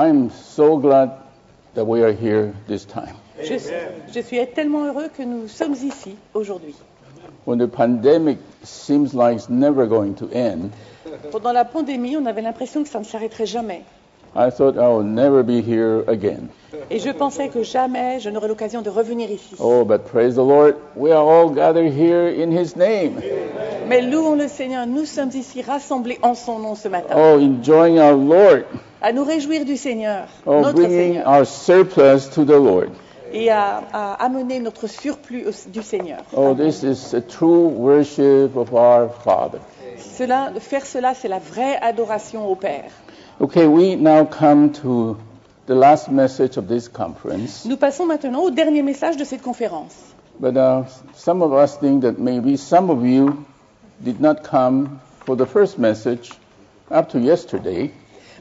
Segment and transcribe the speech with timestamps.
[0.00, 1.10] I'm so glad
[1.74, 3.14] that we are here this time.
[3.42, 3.58] Je,
[4.10, 6.74] je suis tellement heureux que nous sommes ici aujourd'hui.
[7.44, 10.70] When the pandemic seems like it's never going to end,
[11.30, 13.82] Pendant la pandémie, on avait l'impression que ça ne s'arrêterait jamais.
[14.34, 16.48] I thought I will never be here again.
[16.88, 19.54] Et je pensais que jamais je n'aurais l'occasion de revenir ici.
[19.58, 23.20] Oh, but praise the Lord, we are all gathered here in His name.
[23.86, 27.14] Mais louons le Seigneur, nous sommes ici rassemblés en son nom ce matin.
[27.14, 28.64] Oh, enjoying our Lord.
[29.02, 32.90] À nous réjouir du Seigneur, notre bringing Seigneur, our surplus to the Lord.
[33.32, 36.18] et à, à amener notre surplus au- du Seigneur.
[36.36, 39.60] Oh, this is a true worship of our Father.
[39.98, 42.90] Cela, faire cela, c'est la vraie adoration au Père.
[43.40, 45.16] Okay, we now come to
[45.66, 47.64] the last message of this conference.
[47.64, 49.94] Nous passons maintenant au dernier message de cette conférence.
[50.40, 50.82] But uh,
[51.14, 53.44] some of us think that maybe some of you
[54.04, 56.32] did not come for the first message
[56.90, 57.92] up to yesterday.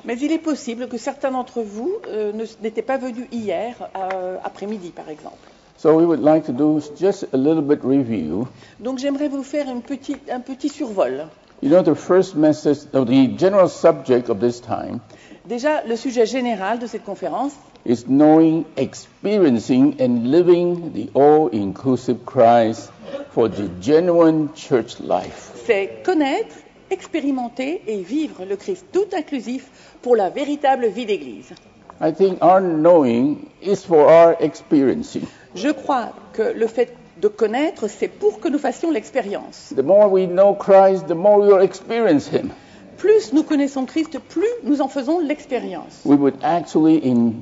[0.10, 2.32] Mais il est possible que certains d'entre vous euh,
[2.64, 5.38] n'étaient pas venus hier euh, après-midi, par exemple.
[5.78, 8.48] So we would like to do just a little bit review.
[8.80, 11.28] Donc j'aimerais vous faire une petite- un petit survol.
[11.62, 15.00] You know, the first message, of the general subject of this time
[15.46, 17.54] Déjà, le sujet général de cette conférence,
[17.86, 22.92] is knowing, experiencing, and living the all-inclusive Christ
[23.30, 25.52] for the genuine church life.
[25.68, 26.56] c'est connaître,
[26.92, 29.70] expérimenter et vivre le Christ tout inclusif
[30.02, 31.54] pour la véritable vie d'Église.
[32.02, 35.24] I think our knowing is for our experiencing.
[35.56, 39.74] Je crois que le fait de connaître, c'est pour que nous fassions l'expérience.
[39.76, 42.52] The more we know Christ, the more we will experience Him.
[42.98, 46.02] Plus nous connaissons Christ, plus nous en faisons l'expérience.
[46.06, 47.34] We would actually in,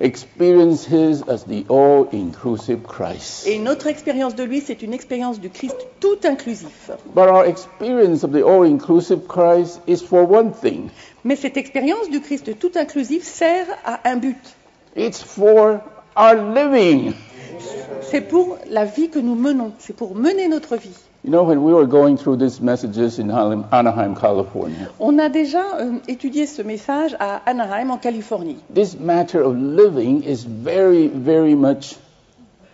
[0.00, 3.46] experience His as the all-inclusive Christ.
[3.46, 6.90] Et notre expérience de lui, c'est une expérience du Christ tout inclusif.
[7.14, 10.90] But our experience of the all-inclusive Christ is for one thing.
[11.24, 14.36] Mais cette expérience du Christ tout inclusif sert à un but.
[14.96, 15.80] It's for
[16.16, 17.14] our living.
[18.10, 20.94] C'est pour la vie que nous menons, c'est pour mener notre vie.
[21.28, 25.28] You know, when we were going through these messages in Anaheim, Anaheim, California, On a
[25.28, 28.56] déjà euh, étudié ce message à Anaheim, en Californie.
[28.72, 31.96] this matter of living is very, very much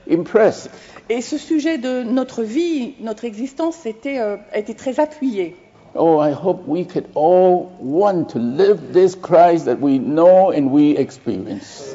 [0.08, 0.70] impressive.
[1.08, 5.56] Et ce sujet de notre vie, notre existence, était, euh, était très appuyé.
[5.96, 10.70] Oh, I hope we could all want to live this Christ that we know and
[10.70, 11.92] we experience.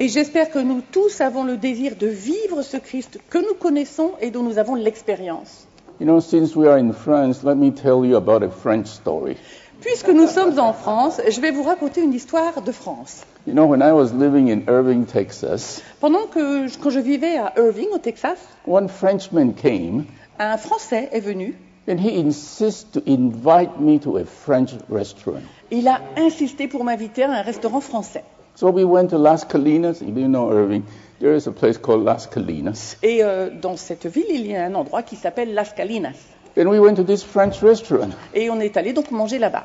[0.00, 4.12] Et j'espère que nous tous avons le désir de vivre ce Christ que nous connaissons
[4.22, 5.67] et dont nous avons l'expérience.
[6.00, 9.36] You know, since we are in France, let me tell you about a French story.
[9.80, 13.24] Puisque nous sommes en France, je vais vous raconter une histoire de France.
[13.46, 17.52] You know, when I was living in Irving, Texas, Pendant que, quand je vivais à
[17.56, 20.06] Irving, au Texas, one Frenchman came
[20.38, 21.54] un Français est venu.
[21.88, 25.42] and he insisted to invite me to a French restaurant.
[25.70, 28.22] Il a insisté pour m'inviter à un restaurant français.
[28.54, 30.00] So we went to Las Colinas.
[30.00, 30.84] You know Irving,
[31.20, 32.96] there is a place called Las Colinas.
[33.02, 36.16] Et euh, dans cette ville, il y a un endroit qui s'appelle Las Calinas.
[36.56, 38.10] And we went to this French restaurant.
[38.34, 39.64] Et on est allé donc manger là-bas.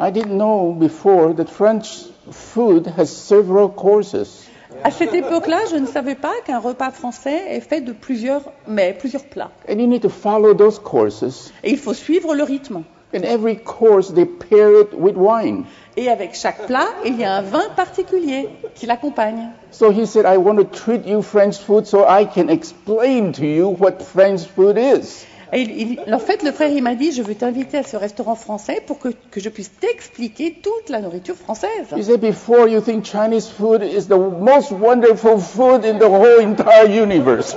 [0.00, 4.46] I didn't know before that French food has several courses.
[4.84, 8.94] À cette époque-là, je ne savais pas qu'un repas français est fait de plusieurs mets,
[8.96, 9.50] plusieurs plats.
[9.68, 11.52] And you need to follow those courses.
[11.64, 12.84] Et il faut suivre le rythme.
[13.14, 15.64] And every course, they pair it with wine.
[15.96, 19.48] Et avec chaque plat, il y a un vin particulier qui l'accompagne.
[19.70, 23.44] So he said, I want to treat you French food so I can explain to
[23.44, 25.24] you what French food is.
[25.54, 27.96] Et il- il- en fait, le frère, il m'a dit, je veux t'inviter à ce
[27.96, 31.86] restaurant français pour que, que je puisse t'expliquer toute la nourriture française.
[31.96, 36.42] He said, before you think Chinese food is the most wonderful food in the whole
[36.42, 37.56] entire universe.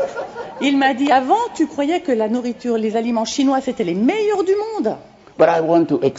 [0.61, 4.45] Il m'a dit, avant, tu croyais que la nourriture, les aliments chinois, c'était les meilleurs
[4.45, 4.95] du monde.
[5.41, 6.13] But I want to, you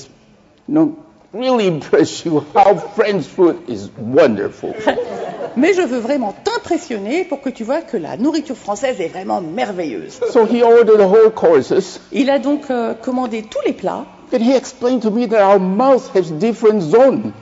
[0.66, 0.98] know,
[1.32, 4.74] really impress you how French food is wonderful.
[5.56, 9.40] Mais je veux vraiment t'impressionner pour que tu vois que la nourriture française est vraiment
[9.40, 10.18] merveilleuse.
[10.32, 12.00] So he ordered the whole courses.
[12.10, 14.06] Il a donc euh, commandé tous les plats.
[14.32, 17.32] And he explained to me that our mouth has different zones.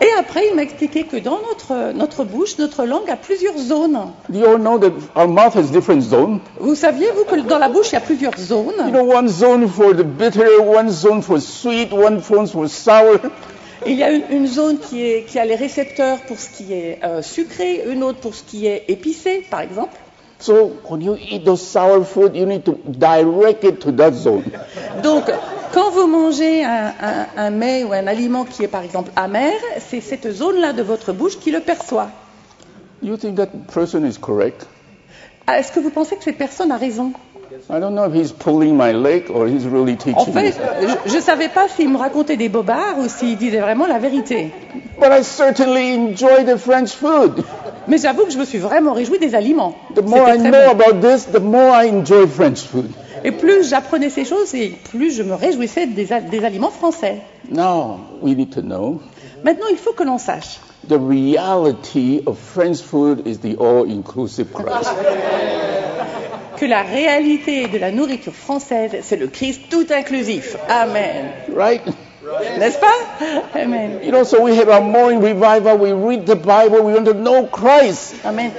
[0.00, 3.98] Et après, il m'a expliqué que dans notre, notre bouche, notre langue a plusieurs zones.
[4.28, 6.40] Do you all know that our mouth has different zones?
[6.60, 8.90] Vous saviez, vous, que dans la bouche, il y a plusieurs You zones.
[8.92, 13.18] know, one zone for the bitter, one zone for sweet, one zone for sour.
[13.86, 16.72] Il y a une, une zone qui, est, qui a les récepteurs pour ce qui
[16.72, 19.96] est euh, sucré, une autre pour ce qui est épicé, par exemple.
[20.40, 24.44] So when you eat those sour food, you need to direct it to that zone.
[25.02, 25.24] Donc,
[25.72, 29.52] quand vous mangez un, un- un mets ou un aliment qui est, par exemple, amer,
[29.78, 32.08] c'est cette zone-là de votre bouche qui le perçoit.
[33.02, 34.66] You think that person is correct?
[35.46, 37.12] Ah, Est-ce que vous pensez que cette personne a raison?
[37.70, 40.88] I don't know if he's pulling my leg or he's really En fait, me.
[41.06, 44.52] je ne savais pas s'il me racontait des bobards ou s'il disait vraiment la vérité.
[45.00, 47.42] But I certainly enjoy the French food.
[47.88, 49.74] Mais j'avoue que je me suis vraiment réjouie des aliments.
[49.94, 50.82] The more I C'était très know bon.
[50.84, 52.90] about this, the more I enjoy French food.
[53.24, 57.16] Et plus j'apprenais ces choses, et plus je me réjouissais des, al- des aliments français.
[57.50, 59.00] Now we need to know
[59.44, 60.58] Maintenant, il faut que l'on sache
[60.88, 64.90] the reality of French food is the all-inclusive Christ.
[66.56, 70.56] que la réalité de la nourriture française, c'est le Christ tout inclusif.
[70.68, 71.26] Amen.
[71.54, 71.82] Right?
[72.58, 73.58] N'est-ce pas?
[73.60, 74.00] Amen.
[74.02, 77.14] You know, so we have our morning revival, we read the Bible, we want to
[77.14, 78.52] know Christ Amen.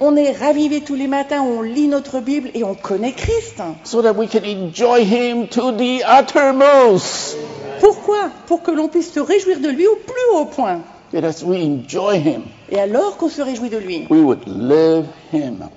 [0.00, 3.62] On est ravivé tous les matins, on lit notre Bible et on connaît Christ.
[3.84, 7.36] so that we can enjoy Him to the uttermost.
[7.80, 8.30] Pourquoi?
[8.46, 10.80] Pour que l'on puisse se réjouir de lui au plus haut point.
[11.12, 15.06] That as we enjoy Him, Et alors qu'on se réjouit de lui, we would live
[15.32, 15.68] Him.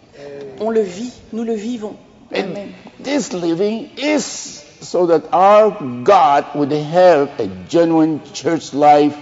[0.60, 1.96] on le vit, nous le vivons.
[2.34, 2.70] And Amen.
[3.04, 5.72] this living is so that our
[6.04, 9.18] God would have a genuine church life,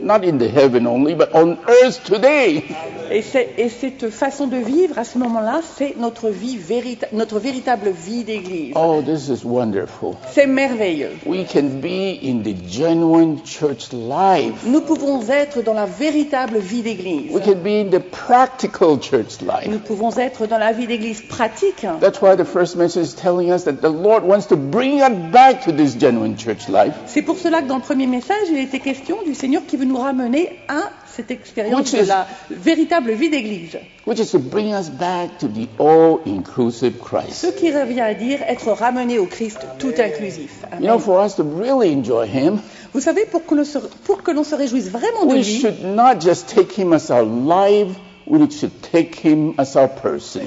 [0.00, 2.94] not in the heaven only, but on earth today.
[3.10, 3.22] Et,
[3.68, 8.72] cette façon de vivre à ce moment-là, c'est notre vie vérita- notre véritable vie d'église.
[8.76, 10.14] Oh, this is wonderful.
[10.32, 11.10] C'est merveilleux.
[11.26, 14.64] We can be in the genuine church life.
[14.66, 17.32] Nous pouvons être dans la véritable vie d'église.
[17.32, 19.68] We can be in the practical church life.
[19.68, 21.86] Nous pouvons être dans la vie d'église pratique.
[22.00, 25.10] That's why the first message is telling us that the Lord wants to bring us
[25.32, 28.58] back to this genuine church life, C'est pour cela que dans le premier message, il
[28.58, 32.26] était question du Seigneur qui veut nous ramener à cette expérience Which de is- la
[32.50, 33.78] véritable vie d'église.
[34.06, 37.54] which is to bring us back to the all-inclusive Ce Christ.
[37.58, 40.50] qui revient à dire être ramené au Christ tout inclusif.
[40.70, 40.82] Amen.
[40.82, 42.60] You know, for us to really enjoy Him,
[42.92, 45.60] Vous savez, pour que l'on se, pour que l'on se réjouisse vraiment de we lui,
[45.60, 47.94] should not just take Him as our life,
[48.26, 50.42] we should take Him as our person.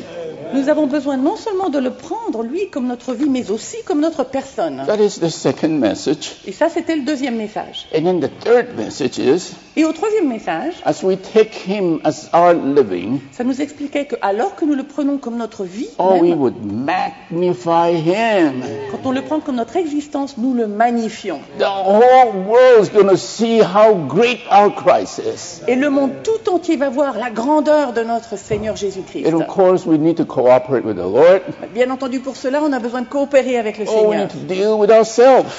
[0.54, 4.02] Nous avons besoin non seulement de le prendre, lui, comme notre vie, mais aussi comme
[4.02, 4.84] notre personne.
[4.86, 6.38] That is the second message.
[6.46, 7.88] Et ça, c'était le deuxième message.
[7.96, 12.30] And then the third message is, Et au troisième message, as we take Him as
[12.34, 16.18] our living, ça nous expliquait que alors que nous le prenons comme notre vie, oh,
[16.20, 18.64] we même, would magnify Him.
[18.92, 21.40] quand on le prend comme notre existence, nous le magnifions.
[21.60, 25.62] The whole world is going to see how great our Christ is.
[25.68, 29.28] Et le monde tout entier va voir la grandeur de notre Seigneur Jésus-Christ.
[29.28, 31.42] And of course, we need to cooperate with the Lord.
[31.74, 34.20] Bien entendu, pour cela, on a besoin de coopérer avec le Oh, we Seigneur.
[34.20, 35.54] need to deal with ourselves.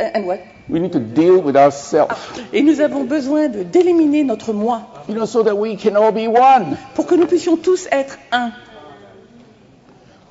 [0.00, 0.38] And what?
[0.68, 2.14] We need to deal with ourselves.
[2.52, 6.10] Et nous avons besoin de d'éliminer notre moi You know, so that we can all
[6.12, 6.76] be one.
[6.94, 8.50] pour que nous puissions tous être un.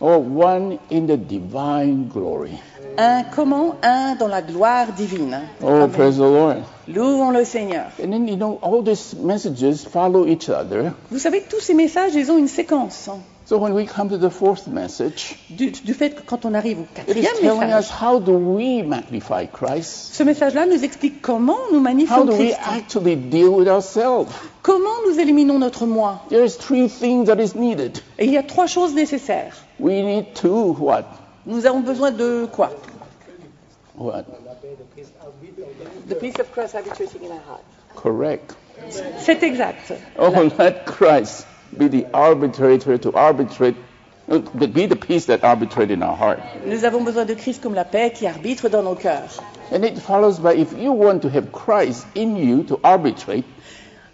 [0.01, 2.59] Oh, one in the divine glory.
[2.97, 3.75] Un comment?
[3.83, 5.39] Un dans la gloire divine.
[5.63, 5.89] Oh, Amen.
[5.91, 6.57] praise the Lord.
[6.88, 7.85] Louons le Seigneur.
[8.03, 10.91] And then, you know, all these messages follow each other.
[11.09, 13.09] Vous savez, tous ces messages, ils ont une séquence.
[13.45, 16.79] So when we come to the fourth message, Du, du fait que quand on arrive
[16.79, 20.13] au is quatrième telling us message, how do we magnify Christ?
[20.13, 22.59] ce message-là nous explique comment nous How magnifions do we Christ.
[22.71, 24.31] actually deal with ourselves?
[24.61, 26.21] Comment nous éliminons notre moi?
[26.29, 27.99] There's three things that is needed.
[28.17, 29.53] Et il y a trois choses nécessaires.
[29.77, 31.03] We need to what?
[31.45, 32.69] Nous avons besoin de quoi?
[33.95, 34.23] What?
[36.07, 37.63] The peace of Christ habitating in our heart.
[37.95, 38.55] Correct.
[39.19, 39.93] C'est exact.
[40.17, 41.45] Oh, let Christ
[41.77, 43.75] be the arbitrator to arbitrate,
[44.29, 46.39] uh, be the peace that arbitrate in our heart.
[46.65, 49.39] Nous avons besoin de Christ comme la paix qui arbitre dans nos cœurs.
[49.71, 53.45] And it follows by if you want to have Christ in you to arbitrate,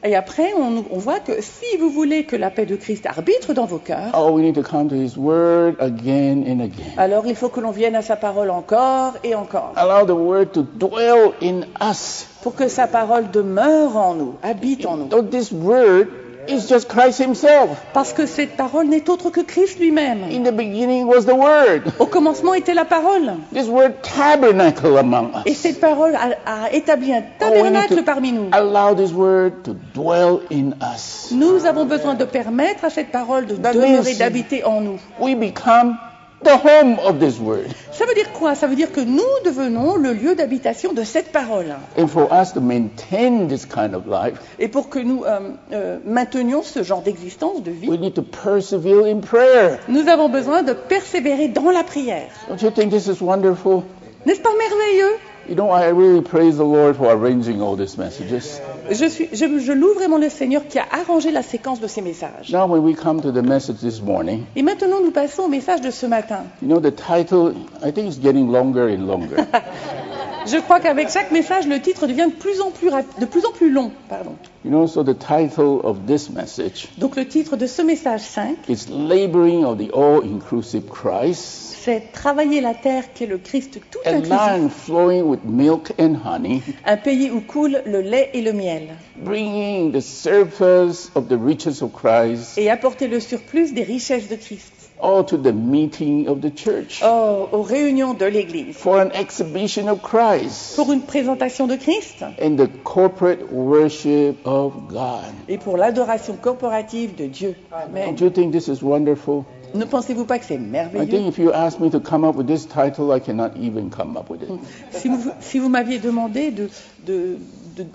[0.01, 3.53] Et après, on, on voit que si vous voulez que la paix de Christ arbitre
[3.53, 6.93] dans vos cœurs, oh, we need to come to His Word again and again.
[6.97, 10.53] alors il faut que l'on vienne à sa parole encore et encore, Allow the Word
[10.53, 12.25] to dwell in us.
[12.41, 15.09] pour que sa parole demeure en nous, habite en nous.
[15.11, 16.07] So this Word
[16.49, 17.77] is just Christ Himself.
[17.93, 20.23] Parce que cette parole n'est autre que Christ lui-même.
[20.31, 21.91] In the beginning was the Word.
[21.99, 23.33] Au commencement était la parole.
[23.53, 25.57] This Word tabernacle among Et us.
[25.57, 28.49] cette parole a, a établi un Oh, tabernacle parmi nous.
[28.51, 31.29] allow this Word to dwell in us.
[31.31, 34.99] Nous avons besoin de permettre à cette parole de That demeurer, d'habiter en nous.
[35.19, 35.97] We become
[36.43, 37.67] the home of this Word.
[37.91, 38.55] Ça veut dire quoi?
[38.55, 41.75] Ça veut dire que nous devenons le lieu d'habitation de cette parole.
[41.97, 45.39] And for us to maintain this kind of life, Et pour que nous euh,
[45.73, 49.79] euh, maintenions ce genre d'existence, de vie, we need to persevere in prayer.
[49.87, 52.29] nous avons besoin de persévérer dans la prière.
[52.47, 53.83] Don't you think this is wonderful?
[54.25, 55.17] N'est-ce pas merveilleux?
[55.49, 58.61] You know, I really praise the Lord for arranging all these messages.
[58.91, 62.01] Je, suis, je, je loue vraiment le Seigneur qui a arrangé la séquence de ces
[62.01, 62.51] messages.
[62.51, 65.81] Now, when we come to the message this morning, Et maintenant, nous passons au message
[65.81, 66.43] de ce matin.
[66.61, 67.53] you know, the title,
[67.83, 69.37] I think it's getting longer and longer.
[70.45, 73.45] Je crois qu'avec chaque message, le titre devient de plus en plus, rap- de plus,
[73.45, 73.91] en plus long.
[74.07, 74.35] Pardon.
[74.63, 78.69] You know, so the title of this message Donc le titre de ce message 5,
[78.69, 83.99] is Laboring of the All-Inclusive Christ, c'est Travailler la terre qui est le Christ tout
[84.05, 88.51] a land flowing with milk and honey, un pays où coule le lait et le
[88.53, 94.27] miel, bringing the surplus of the riches of Christ et apporter le surplus des richesses
[94.27, 98.99] de Christ all to the meeting of the church oh, aux réunions de l'Église, for
[98.99, 105.31] an exhibition of Christ pour une présentation de Christ and the corporate worship of God.
[105.47, 107.55] et pour l'adoration corporative de Dieu.
[107.71, 108.07] Amen.
[108.07, 109.45] Don't you think this is wonderful?
[109.73, 112.35] Ne pensez-vous pas que c'est I merveilleux think if you ask me to come up
[112.35, 114.49] with this title, I cannot even come up with it.
[114.91, 116.69] Si vous, si vous m'aviez demandé de,
[117.05, 117.37] de,
[117.75, 117.85] de-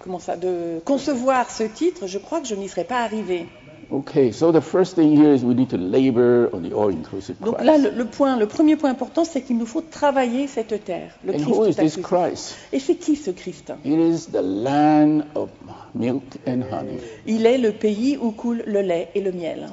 [0.00, 3.46] comment ça, de concevoir ce titre, je crois que je n'y serais pas arrivé.
[3.90, 7.60] Okay, so the first thing here is we need to labor on the all-inclusive Donc
[7.62, 11.10] là, le, le point, le premier point important, c'est qu'il nous faut travailler cette terre,
[11.24, 11.48] le And Christ.
[11.48, 12.02] who is tout this inclusif.
[12.02, 12.56] Christ?
[12.72, 15.50] Et c'est qui ce Christ It is the land of
[15.94, 16.98] milk and honey.
[17.26, 19.68] Il est le pays où coule le lait et le miel.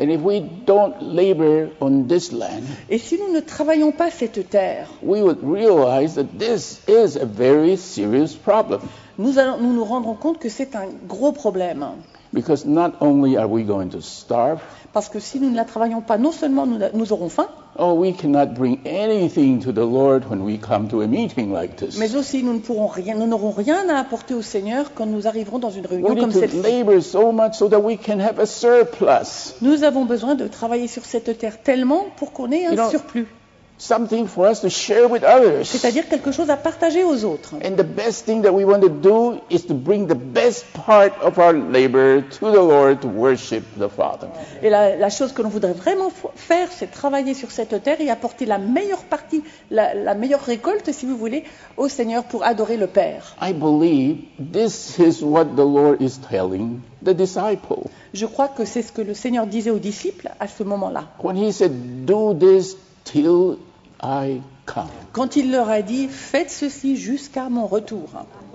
[0.00, 4.48] And if we don't labor on this land, Et si nous ne travaillons pas cette
[4.50, 8.80] terre, we would realize that this is a very serious problem.
[9.18, 11.86] nous, allons, nous nous rendrons compte que c'est un gros problème.
[12.32, 14.60] Because not only are we going to starve,
[14.92, 17.92] Parce que si nous ne la travaillons pas, non seulement nous, nous aurons faim, oh,
[17.94, 21.98] we cannot bring anything to the Lord when we come to a meeting like this.
[21.98, 25.26] mais aussi nous ne pourrons rien, nous n'aurons rien à apporter au Seigneur quand nous
[25.26, 26.62] arriverons dans une We réunion comme need to celle-ci.
[26.62, 30.88] labor so much so that we can have a surplus, Nous avons besoin de travailler
[30.88, 33.26] sur cette terre tellement pour qu'on ait un You know- surplus,
[33.78, 35.64] something for us to share with others.
[35.64, 37.54] c'est-à-dire quelque chose à partager aux autres.
[37.64, 41.12] And the best thing that we want to do is to bring the best part
[41.22, 44.28] of our labor to the Lord to worship the Father.
[44.62, 48.10] Et la, la chose que l'on voudrait vraiment faire, c'est travailler sur cette terre et
[48.10, 51.44] apporter la meilleure partie, la, la meilleure récolte, si vous voulez,
[51.76, 53.36] au Seigneur pour adorer le Père.
[53.42, 54.18] I believe
[54.52, 57.84] this is what the Lord is telling the disciple.
[58.14, 61.04] Je crois que c'est ce que le Seigneur disait aux disciples à ce moment-là.
[61.22, 63.58] When he said, Do this till
[64.02, 64.90] I come.
[65.12, 68.08] Quand il leur a dit, faites ceci jusqu'à mon retour.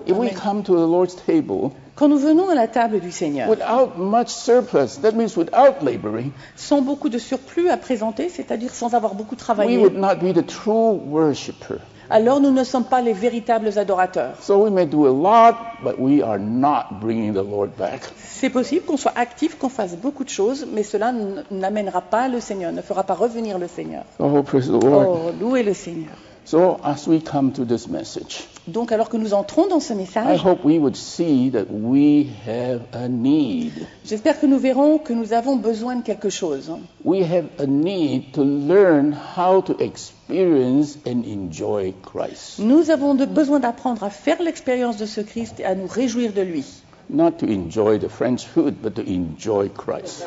[0.06, 0.34] If we Amen.
[0.34, 4.28] come to the Lord's table Quand nous venons à la table du Seigneur, without much
[4.28, 9.34] surplus, that means without laboring, sans beaucoup de surplus à présenter, c'est-à-dire sans avoir beaucoup
[9.34, 11.78] we travaillé, would not be the true worshiper.
[12.12, 14.34] Alors nous ne sommes pas les véritables adorateurs.
[14.40, 18.02] So we may do a lot, but we are not bringing the Lord back.
[18.18, 21.12] C'est possible qu'on soit actif, qu'on fasse beaucoup de choses, mais cela
[21.50, 24.04] n'amènera pas le Seigneur, ne fera pas revenir le Seigneur.
[24.18, 25.06] Oh, praise the Lord.
[25.08, 26.12] Oh, louez le Seigneur.
[26.44, 29.96] So as we come to this message, Donc alors que nous entrons dans ce I
[29.96, 33.72] message, hope we would see that we have a need.
[34.04, 36.70] j'espère que nous verrons que nous avons besoin de quelque chose.
[37.04, 42.58] We have a need to learn how to experience and enjoy Christ.
[42.58, 46.32] Nous avons de- besoin d'apprendre à faire l'expérience de ce Christ et à nous réjouir
[46.32, 46.64] de lui.
[47.08, 50.24] Not to enjoy the French food, but to enjoy Christ.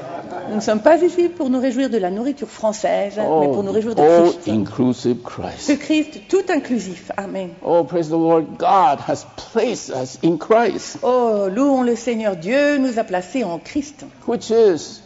[0.49, 3.71] Nous ne sommes pas ici pour nous réjouir de la nourriture française, mais pour nous
[3.71, 4.47] réjouir de all Christ.
[4.47, 5.79] inclusive Christ.
[5.79, 7.11] Christ tout inclusif.
[7.17, 7.51] Amen.
[7.63, 8.57] Oh, praise the Lord.
[8.59, 12.35] God has placed us in Christ, Oh, louons le Seigneur.
[12.35, 15.01] Dieu nous a placés en Christ, which is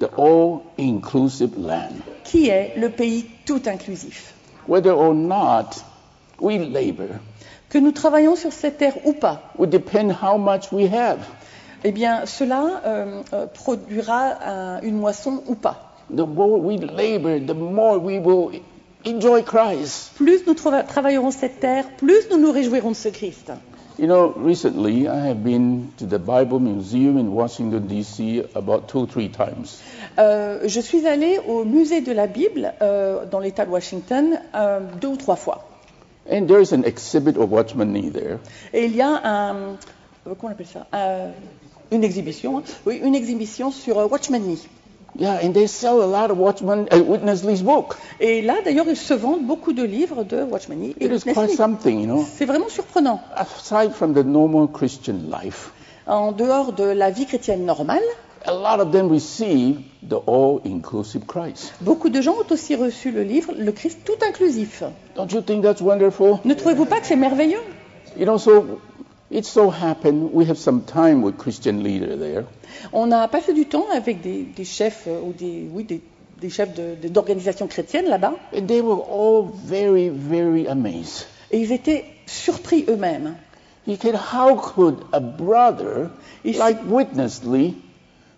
[0.00, 2.02] the all inclusive land.
[2.24, 4.34] qui est le pays tout inclusif?
[4.66, 5.82] Whether or not
[6.40, 7.20] we labor
[7.72, 11.20] Que nous travaillons sur cette terre ou pas, depend how much we have.
[11.84, 15.94] eh bien, cela euh, euh, produira un- une moisson ou pas.
[16.14, 18.60] The more we labor, the more we will
[19.06, 20.12] enjoy Christ.
[20.16, 23.50] Plus nous trava- travaillerons cette terre, plus nous nous réjouirons de ce Christ.
[23.98, 28.42] You know, recently I have been to the Bible Museum in Washington, D.C.
[28.54, 29.80] about two or three times.
[30.18, 34.80] Euh, je suis allée au musée de la Bible euh, dans l'État de Washington euh,
[35.00, 35.64] deux ou trois fois.
[36.30, 38.38] And there is an exhibit of Watchman there.
[38.72, 39.74] Et il y a un, euh,
[40.24, 41.30] comment on appelle ça Un-
[41.90, 42.62] Une exhibition, hein.
[42.86, 44.58] oui, une exhibition sur euh, Watchman Nee.
[45.18, 47.96] Yeah, and they sell a lot of Watchman uh, Witness Lee's book.
[48.18, 50.94] Et là, d'ailleurs, ils se vendent beaucoup de livres de Watchman Nee.
[51.00, 51.56] et It is Witness quite Lee.
[51.56, 52.24] something, you know.
[52.38, 53.20] C'est vraiment surprenant.
[53.36, 55.70] Aside from the normal Christian life,
[56.06, 58.00] En dehors de la vie chrétienne normale,
[58.44, 61.72] a lot of them receive the all-inclusive Christ.
[61.80, 64.82] beaucoup de gens ont aussi reçu le livre Le Christ tout inclusif.
[65.16, 66.38] Don't you think that's wonderful?
[66.44, 67.60] Ne trouvez-vous pas que c'est merveilleux?
[68.16, 68.80] You know, so
[69.30, 72.44] it so happened we have some time with Christian leader there.
[72.92, 76.00] On a passé du temps avec des, des chefs euh, ou des, oui, des,
[76.40, 81.26] des chefs de- de- d'organisations chrétiennes là-bas, And they were all very, very amazed.
[81.50, 83.34] et ils étaient surpris eux-mêmes.
[83.86, 86.10] He said, How could a brother
[86.44, 87.74] like Witness Lee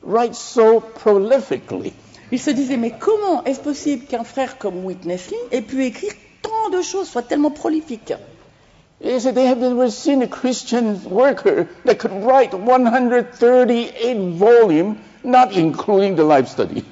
[0.06, 1.92] write so prolifically?
[2.32, 6.12] Ils se disaient, mais comment est-ce possible qu'un frère comme Witness Lee ait pu écrire
[6.42, 8.12] tant de choses, soit tellement prolifique?
[9.02, 15.52] They said they have never seen a Christian worker that could write 138 volumes, not
[15.52, 16.84] including the life study.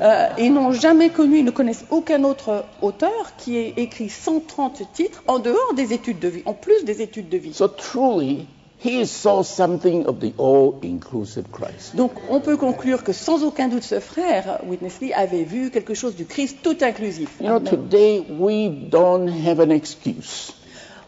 [0.00, 4.82] Euh, ils n'ont jamais connu, ils ne connaissent aucun autre auteur qui ait écrit 130
[4.92, 7.54] titres en dehors des études de vie, en plus des études de vie.
[7.54, 8.46] So truly,
[8.86, 11.94] he saw something of the all-inclusive Christ.
[11.96, 15.94] Donc on peut conclure que sans aucun doute ce frère, Witness Lee, avait vu quelque
[15.94, 17.28] chose du Christ tout inclusif.
[17.40, 17.68] You know, Amen.
[17.70, 20.52] today we don't have an excuse.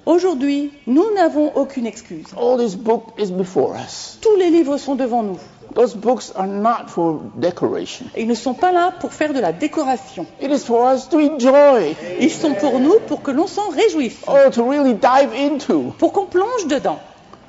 [0.07, 2.27] Aujourd'hui, nous n'avons aucune excuse.
[2.37, 4.19] All this book is before us.
[4.23, 5.39] Tous les livres sont devant nous.
[5.75, 8.07] Those books are not for decoration.
[8.17, 10.25] Et ils ne sont pas là pour faire de la décoration.
[10.41, 11.95] It is for us to enjoy.
[12.21, 15.93] Ils sont pour nous pour que l'on s'en réjouisse, Oh, to really dive into.
[15.99, 16.99] pour qu'on plonge dedans.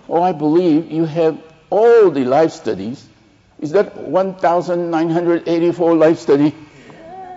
[0.09, 1.37] Oh, I believe you have
[1.69, 3.05] all the life studies.
[3.61, 6.53] Is that 1,984 life study?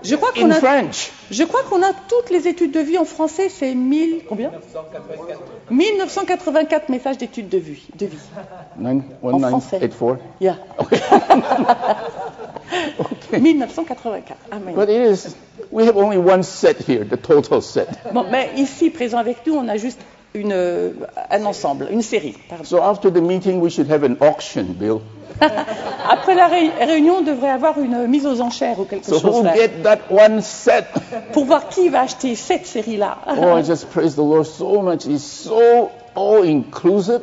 [0.05, 1.13] Je crois in qu'on a, French?
[1.31, 4.51] je crois qu'on a toutes les études de vie en français, c'est 1000, combien?
[5.71, 7.87] 1984 messages d'études de vie.
[7.97, 8.19] De vie.
[8.77, 9.79] Nine, En français.
[9.79, 10.19] 1984?
[10.41, 10.57] Yeah.
[12.99, 13.39] Okay.
[13.41, 14.37] 1984.
[14.51, 14.75] Amen.
[14.75, 15.35] But it is,
[15.71, 17.89] we have only one set here, the total set.
[18.13, 20.01] Bon, mais ici, présent avec nous, on a juste
[20.35, 20.91] une, euh,
[21.31, 22.35] un ensemble, une série.
[22.49, 22.65] pardon.
[22.65, 25.01] So after the meeting, we should have an auction, Bill.
[25.41, 29.37] Après la ré- réunion, on devrait avoir une mise aux enchères ou quelque So chose
[29.37, 30.87] who là, get that one set?
[31.33, 33.19] pour voir qui va acheter cette série-là.
[33.29, 35.07] Oh, I just praise the Lord so much.
[35.07, 37.23] It's so all-inclusive.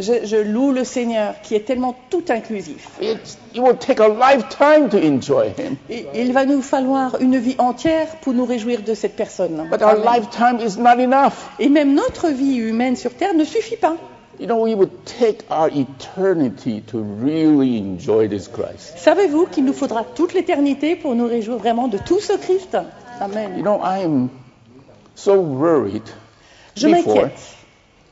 [0.00, 2.88] Je, je loue le Seigneur qui est tellement tout inclusif.
[3.00, 5.76] It's, it will take a lifetime to enjoy Him.
[5.88, 9.68] Et il va nous falloir une vie entière pour nous réjouir de cette personne.
[9.70, 10.04] But our Amen.
[10.04, 11.50] lifetime is not enough.
[11.58, 13.96] Et même notre vie humaine sur Terre ne suffit pas.
[14.38, 18.94] You know, we would take our eternity to really enjoy this Christ.
[18.96, 22.72] Savez-vous qu'il nous faudra toute l'éternité pour nous réjouir vraiment de tout ce Christ?
[22.72, 22.80] You
[23.20, 23.62] Amen.
[23.62, 24.30] know, I am
[25.14, 26.04] so worried.
[26.74, 27.38] Je m'inquiète.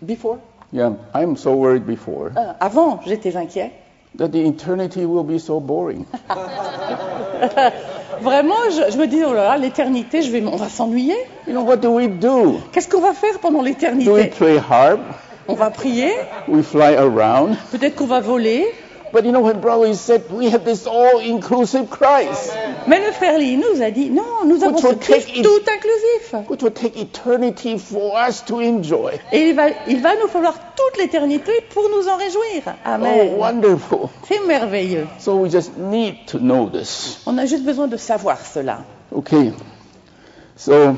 [0.02, 0.38] Before?
[0.72, 3.70] Yeah, I'm so worried before Euh, Avant, j'étais inquiet.
[4.16, 6.04] that the eternity will be so boring.
[8.20, 11.14] Vraiment, je, je me dis, oh là là, l'éternité, je vais, on va s'ennuyer.
[11.46, 12.60] You know, what do we do?
[12.72, 14.26] Qu'est-ce qu'on va faire pendant Do we l'éternité?
[14.36, 14.98] play harp?
[15.46, 16.12] On va prier,
[16.48, 17.56] We fly around?
[17.70, 18.66] peut-être qu'on va voler?
[19.12, 22.52] But you know, when brother said we have this all-inclusive Christ,
[22.86, 26.48] Mais le frère Lee nous a dit, non, nous avons ce Christ it- tout inclusif.
[26.48, 29.18] which will take eternity for us to enjoy.
[29.32, 32.74] Et il va, il va nous falloir toute l'éternité pour nous en réjouir.
[32.84, 33.30] Amen.
[33.32, 34.08] Oh, wonderful.
[34.28, 35.06] C'est merveilleux.
[35.18, 37.22] So we just need to know this.
[37.26, 38.84] On a juste besoin de savoir cela.
[39.12, 39.52] Okay.
[40.56, 40.96] So,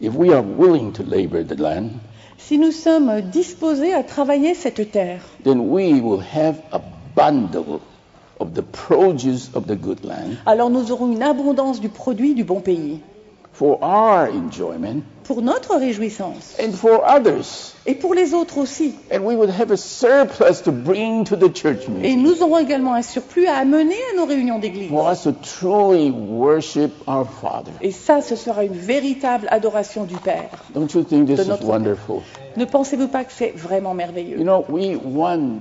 [0.00, 2.00] if we are willing to labor the land,
[2.46, 6.80] Si nous sommes disposés à travailler cette terre, then we will have a
[7.14, 7.80] bundle
[8.40, 10.36] of the produce of the good land.
[10.46, 13.00] alors nous aurons une abondance du produit du bon pays
[13.60, 17.74] for our enjoyment pour notre réjouissance and for others.
[17.86, 18.94] et pour les autres aussi.
[19.12, 22.56] And we would have a surplus to bring to the church Et meeting nous aurons
[22.56, 24.88] également un surplus à amener à nos réunions d'église.
[24.88, 27.72] for us to truly worship our Father.
[27.82, 30.48] Et ça, ce sera une véritable adoration du Père.
[30.74, 32.22] Don't you think this is wonderful?
[32.56, 35.60] Ne pensez-vous pas que c'est vraiment You merveilleux know, we want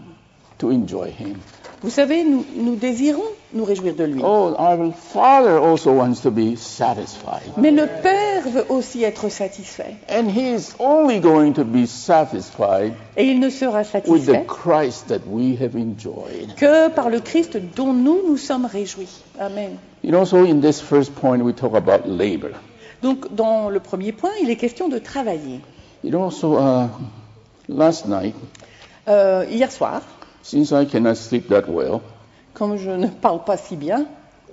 [0.60, 1.36] to enjoy Him.
[1.82, 4.22] Vous savez, nous, nous désirons nous réjouir de lui.
[4.24, 7.54] Oh, our Father also wants to be satisfied.
[7.58, 9.96] Mais le Père veut aussi être satisfait.
[10.10, 14.46] And He is only going to be satisfied Et il ne sera with the satisfait
[14.46, 16.54] Christ that we have enjoyed.
[16.58, 19.22] que par le Christ dont nous nous sommes réjouis.
[19.40, 19.78] Amen.
[20.04, 22.52] You know, so in this first point, we talk about labor.
[23.02, 25.62] Donc, dans le premier point, il est question de travailler.
[26.04, 26.88] You know, so uh,
[27.70, 28.36] last night,
[29.08, 30.02] Euh, hier soir,
[30.50, 32.02] since I cannot sleep that well,
[32.54, 34.06] comme je ne parle pas si bien,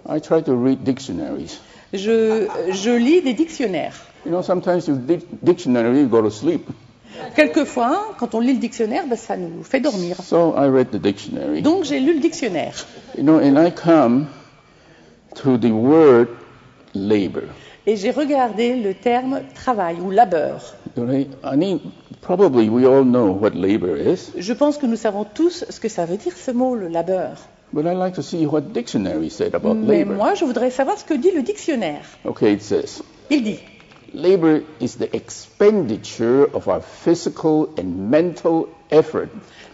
[0.09, 1.59] I try to read dictionaries.
[1.93, 3.95] je, je lis des dictionnaires.
[4.25, 6.69] You know, sometimes dic- dictionary, you go to sleep.
[7.35, 10.17] Quelquefois, quand on lit le dictionnaire, ben, ça nous fait dormir.
[10.23, 11.63] So I read the dictionary.
[11.63, 12.87] Donc, j'ai lu le dictionnaire.
[13.17, 14.27] You know, and I come
[15.37, 16.29] to the word
[16.95, 17.45] labor.
[17.87, 20.75] Et j'ai regardé le terme travail ou labeur.
[20.97, 21.25] Je
[24.53, 27.37] pense que nous savons tous ce que ça veut dire ce mot, le labeur.
[27.73, 30.15] but I like to see what dictionary said about Mais labor.
[30.15, 32.03] moi, je voudrais savoir ce que dit le dictionnaire.
[32.25, 33.59] Okay, it says Il dit
[34.15, 39.27] labor is the expenditure of our physical and mental effort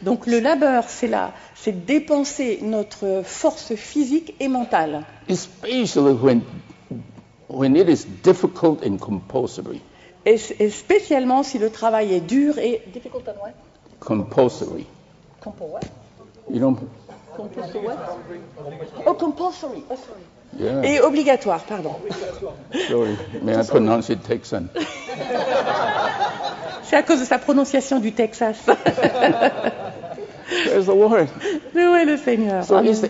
[0.03, 6.41] donc le labeur, c'est là, c'est dépenser notre force physique et mentale, especially when
[7.53, 9.81] when it is difficult and compulsory.
[10.25, 13.53] et, et spécialement si le travail est dur et difficult and what?
[14.01, 14.87] Compulsory.
[15.41, 15.83] Compo what?
[16.51, 16.79] You know,
[17.37, 17.99] Compulsory what?
[19.07, 19.83] Oh, compulsory.
[19.91, 20.23] Oh, sorry.
[20.59, 20.83] Yeah.
[20.85, 21.95] Et obligatoire, pardon.
[22.89, 23.17] Sorry.
[23.43, 24.69] May I pronounce it Texan?
[26.83, 28.57] C'est à cause de sa prononciation du Texas.
[30.67, 31.27] Praise the Lord.
[31.75, 32.65] Mais où est le Seigneur?
[32.65, 33.09] So the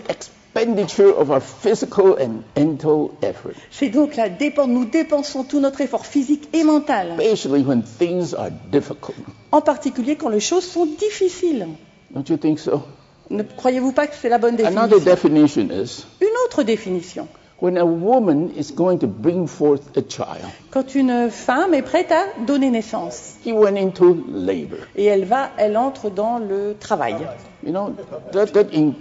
[0.55, 4.67] expenditure of our physical and mental effort, C'est donc la dépense.
[4.67, 9.15] Nous dépensons tout notre effort physique et mental, especially when things are difficult.
[9.51, 11.67] en particulier quand les choses sont difficiles.
[12.11, 12.83] Don't you think so?
[13.29, 15.63] Ne croyez-vous pas que c'est la bonne Another définition?
[15.65, 17.27] definition is Une autre définition.
[17.61, 22.11] when a woman is going to bring forth a child, Quand une femme est prête
[22.11, 24.77] à donner naissance he went into labor.
[24.95, 27.15] et elle va, elle entre dans le travail.
[27.65, 27.93] You know,
[28.33, 28.95] that, that includes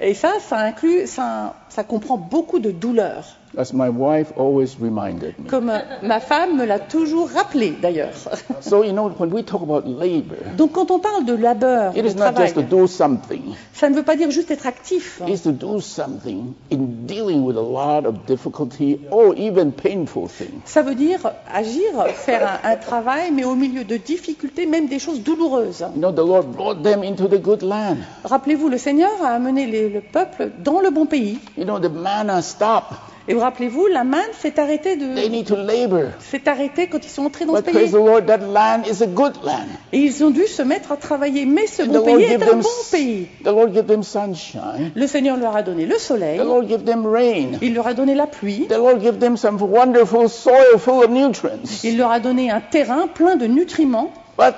[0.00, 1.54] Et ça, ça inclut, ça,
[1.86, 3.24] comprend beaucoup de douleur.
[3.58, 5.48] As my wife always reminded me.
[5.48, 8.12] Comme ma femme me l'a toujours rappelé d'ailleurs.
[8.60, 12.02] So, you know, when we talk about labor, Donc quand on parle de labeur, it
[12.02, 13.54] de is not travail, just to do something.
[13.72, 15.22] ça ne veut pas dire juste être actif.
[15.26, 20.60] It's to do something in dealing with a lot of difficulty or even painful things.
[20.66, 21.20] Ça veut dire
[21.52, 25.80] agir, faire un, un travail, mais au milieu de difficultés, même des choses douloureuses.
[25.94, 27.96] You know, the Lord brought them into the good land.
[28.24, 31.38] Rappelez-vous, le Seigneur a amené les- le peuple dans le bon pays.
[31.56, 32.92] You know, the manna stopped.
[33.28, 36.10] Et vous rappelez-vous, la manne s'est arrêtée, They de, need to labor.
[36.20, 38.00] s'est arrêtée quand ils sont entrés dans ce But praise pays.
[38.00, 39.66] the Lord, that land is a good land.
[39.92, 41.44] Et ils ont dû se mettre à travailler.
[41.44, 43.26] Mais ce And bon pays est un bon pays.
[43.42, 44.92] the Lord give them sunshine.
[44.94, 47.58] Le Seigneur leur a donné le soleil, The Lord give them rain.
[47.62, 51.10] il leur a donné la pluie, The Lord give them some wonderful soil full of
[51.10, 51.82] nutrients.
[51.82, 54.54] il leur a donné un terrain plein de nutriments, But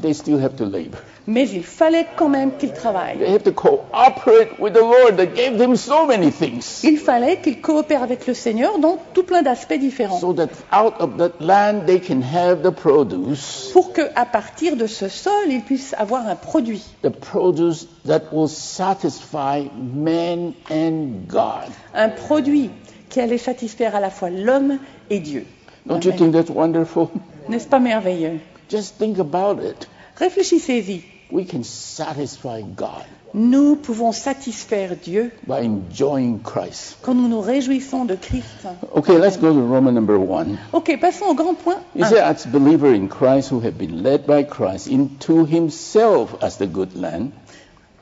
[0.00, 0.98] they still have to labor.
[1.30, 3.18] Mais il fallait quand même qu'ils travaillent.
[3.18, 6.80] They have to cooperate with the Lord that gave them so many things.
[6.84, 10.18] Il fallait qu'ils coopèrent avec le Seigneur dans tout plein d'aspects différents.
[10.18, 14.86] So that out of that land they can have the produce, Pour qu'à partir de
[14.86, 16.82] ce sol, ils puissent avoir un produit.
[17.02, 21.68] the produce that will satisfy man and God.
[21.94, 22.70] Un produit
[23.10, 24.78] qui allait satisfaire à la fois l'homme
[25.10, 25.44] et Dieu.
[25.84, 26.18] Don't you Amen.
[26.18, 27.08] think that's wonderful?
[27.50, 28.40] N'est-ce pas merveilleux?
[28.70, 29.88] Just think about it.
[30.16, 31.02] Réfléchissez-y.
[31.30, 36.96] We can satisfy God Nous pouvons satisfaire Dieu by enjoying Christ.
[37.02, 38.66] quand nous nous réjouissons de Christ.
[38.94, 40.58] Okay, let's go to Roman number one.
[40.72, 41.80] Ok, passons au grand point.
[41.94, 46.56] He said, as believer in Christ who have been led by Christ into himself as
[46.56, 47.32] the good land,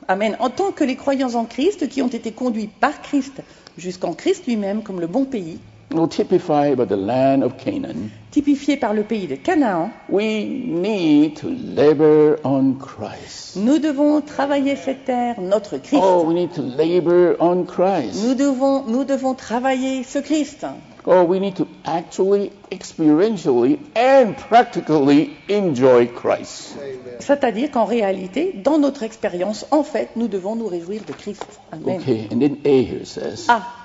[0.07, 0.37] Amen.
[0.39, 3.41] En tant que les croyants en Christ qui ont été conduits par Christ
[3.77, 5.59] jusqu'en Christ lui-même comme le bon pays,
[5.95, 11.35] or typified by the land of Canaan, typifié par le pays de Canaan, we need
[11.37, 13.55] to labor on Christ.
[13.55, 16.03] nous devons travailler cette terre, notre Christ.
[16.03, 18.23] Oh, we need to labor on Christ.
[18.25, 20.65] Nous devons, nous devons travailler ce Christ.
[21.09, 26.75] Oh, we need to actually, experientially, and practically enjoy Christ.
[27.19, 31.45] C'est-à-dire qu'en réalité, dans notre expérience, en fait, nous devons nous réjouir de Christ.
[31.71, 32.01] Amen.
[32.01, 33.76] Okay, and then A here says, Ah,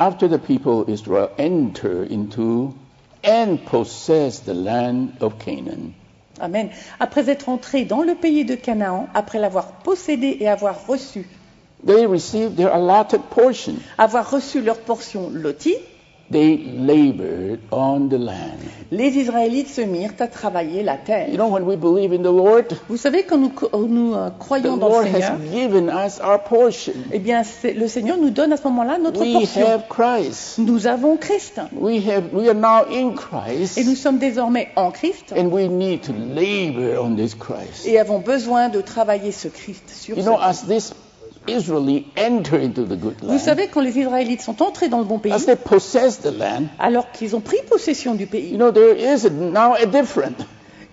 [0.00, 2.74] after the people of Israel enter into
[3.22, 5.94] and possess the land of Canaan,
[6.40, 6.70] Amen.
[6.98, 11.26] Après être entrés dans le pays de Canaan, après l'avoir possédé et avoir reçu,
[11.84, 13.74] they receive their allotted portion.
[13.98, 15.76] avoir reçu leur portion lotie,
[16.32, 18.58] They labored on the land.
[18.92, 21.28] les Israélites se mirent à travailler la You terre.
[21.34, 23.52] know, when we believe in the Lord, Vous savez, quand nous,
[24.14, 26.92] euh, the croyons dans le Lord Seigneur, has given us our portion.
[27.12, 29.66] eh bien, le Seigneur nous donne à ce moment-là notre We portion.
[29.66, 30.58] have Christ.
[30.58, 31.60] Nous avons Christ.
[31.72, 32.32] We have.
[32.32, 36.12] We are now in Christ, Et nous sommes désormais en Christ and we need to
[36.12, 37.86] labor on this Christ.
[37.86, 40.62] et avons besoin de travailler ce Christ sur You ce know, Christ.
[40.64, 40.92] as this
[41.50, 45.04] Israeli enter into the good Vous land, savez, quand les Israélites sont entrés dans le
[45.04, 48.56] bon pays, as they possess the land, alors qu'ils ont pris possession du you pays,
[48.56, 50.36] know, there is a, now a different.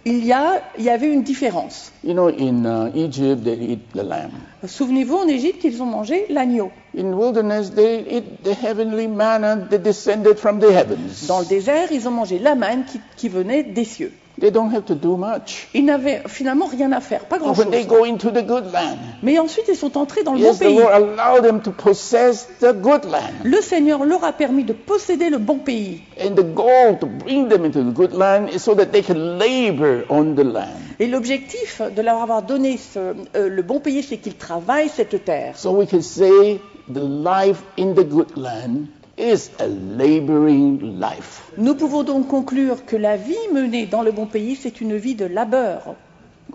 [0.06, 1.92] il y, a, il y avait une différence.
[2.04, 4.32] You know, in uh, Egypt they eat the lamb.
[4.66, 6.72] Souvenez-vous, en Égypte, ils ont mangé l'agneau.
[6.98, 11.28] In wilderness they eat the heavenly manna that descended from the heavens.
[11.28, 14.14] Dans le désert, ils ont mangé la manne qui, qui venait des cieux.
[14.40, 15.68] They don't have to do much.
[15.74, 17.88] Ils n'avaient finalement rien à faire, pas But when they grand-chose.
[17.88, 20.64] go into the good land, Mais ensuite, ils sont entrés dans le bon yes, the
[20.66, 20.76] pays.
[20.76, 23.34] Lord allowed them to possess the good land.
[23.44, 26.02] Le Seigneur leur a permis de posséder le bon pays.
[26.24, 29.40] And the goal to bring them into the good land is so that they can
[29.40, 30.68] labor on the land.
[31.00, 33.00] Et l'objectif de leur avoir donné ce-
[33.36, 35.58] euh, le bon pays, c'est qu'ils travaillent cette terre.
[35.58, 36.60] So we can say
[36.94, 38.86] the life in the good land
[39.18, 41.44] is a laboring life.
[41.58, 45.16] Nous pouvons donc conclure que la vie menée dans le bon pays, c'est une vie
[45.16, 45.96] de labeur.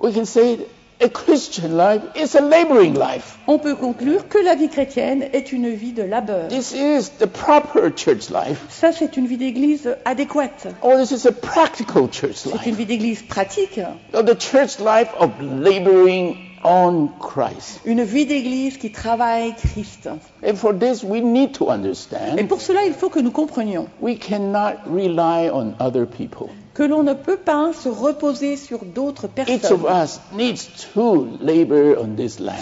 [0.00, 0.58] We can say
[1.00, 3.36] a Christian life is a laboring life.
[3.48, 6.48] On peut conclure que la vie chrétienne est une vie de labeur.
[6.48, 8.64] This is the proper church life.
[8.68, 10.68] Ça, c'est une vie d'église adéquate.
[10.82, 12.76] Or this is a practical church C'est une life.
[12.76, 13.80] vie d'église pratique.
[14.14, 17.80] Or the church life of laboring on Christ.
[17.84, 20.08] Une vie d'église qui travaille Christ.
[20.46, 22.38] And for this, we need to understand.
[22.38, 26.48] Et pour cela, il faut que nous comprenions we cannot rely on other people.
[26.74, 29.60] Que l'on ne peut pas se reposer sur d'autres personnes.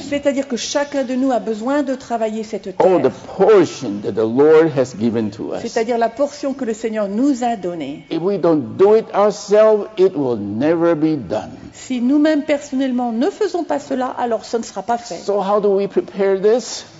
[0.08, 3.00] C'est-à-dire que chacun de nous a besoin de travailler cette terre.
[5.62, 8.04] C'est-à-dire la portion que le Seigneur nous a donnée.
[8.10, 11.50] If we don't do it ourselves, it will never be done.
[11.72, 15.20] Si nous-mêmes personnellement ne faisons pas cela, alors ce ne sera pas fait.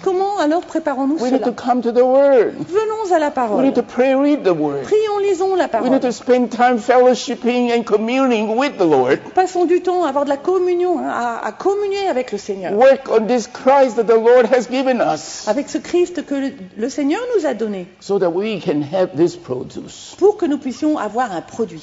[0.01, 0.05] We?
[0.05, 2.55] Comment alors préparons-nous We need to cela come to the Word.
[2.69, 3.63] Venons à la We parole.
[3.65, 4.85] need to pray, read the Word.
[4.85, 5.91] Prions, lisons la We parole.
[5.91, 9.21] need to spend time fellowshipping and communing with the Lord.
[9.35, 12.73] Passons du temps à avoir de la communion, hein, à, à communier avec le Seigneur.
[12.73, 16.53] Work on this Christ that the Lord has given us Avec ce Christ que le,
[16.77, 17.87] le Seigneur nous a donné.
[18.01, 20.15] so that we can have this produce.
[20.19, 21.83] Pour que nous puissions avoir un produit.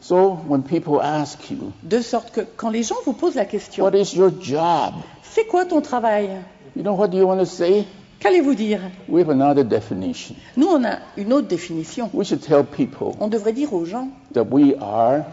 [0.00, 3.84] So when people ask you, De sorte que quand les gens vous posent la question,
[3.84, 4.94] what is your job?
[5.22, 6.30] c'est quoi ton travail?
[6.76, 7.86] You know what you want to say?
[8.20, 8.80] Qu'allez-vous dire?
[9.08, 10.36] We have another definition.
[10.56, 12.10] Nous, on a une autre définition.
[12.12, 15.24] We should tell people On devrait dire aux gens that we are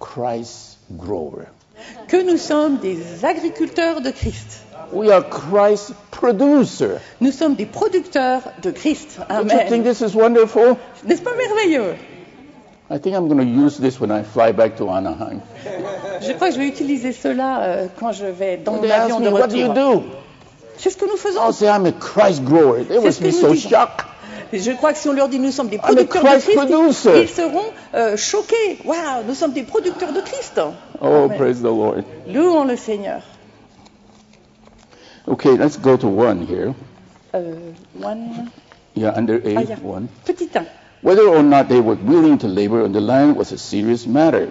[0.00, 1.46] Christ grower.
[2.08, 4.64] que nous sommes des agriculteurs de Christ.
[4.92, 6.98] We are Christ producer.
[7.20, 9.18] Nous sommes des producteurs de Christ.
[9.28, 9.82] Don't you think Amen.
[9.84, 10.76] this is wonderful?
[11.04, 11.94] N'est-ce pas merveilleux?
[12.90, 15.40] I think I'm going to use this when I fly back to Anaheim.
[16.20, 19.02] Je crois que je vais utiliser cela euh, quand je vais dans They mon ask
[19.04, 20.00] avion de me, what do you retour.
[20.00, 20.02] do?
[20.78, 21.40] C'est ce que nous faisons.
[21.40, 22.84] I'll say I'm a Christ grower.
[22.84, 24.04] They C'est be nous so shocked.
[24.52, 26.54] Je crois que si on leur dit nous sommes des I'm a producteurs de Christ
[26.54, 27.22] producer.
[27.22, 28.78] ils seront euh, choqués.
[28.84, 30.60] Waouh, nous sommes des producteurs de Christ.
[31.00, 31.36] Oh, Amen.
[31.38, 32.04] praise the Lord.
[32.28, 33.22] Louons le Seigneur.
[35.26, 36.74] Okay, let's go to one here.
[37.34, 38.50] Euh, one,
[38.94, 39.76] Yeah, under A, Ah, yeah.
[39.82, 40.08] one.
[40.24, 40.66] petit 1.
[41.02, 44.48] Whether or not they were willing to labor on the land was a serious matter.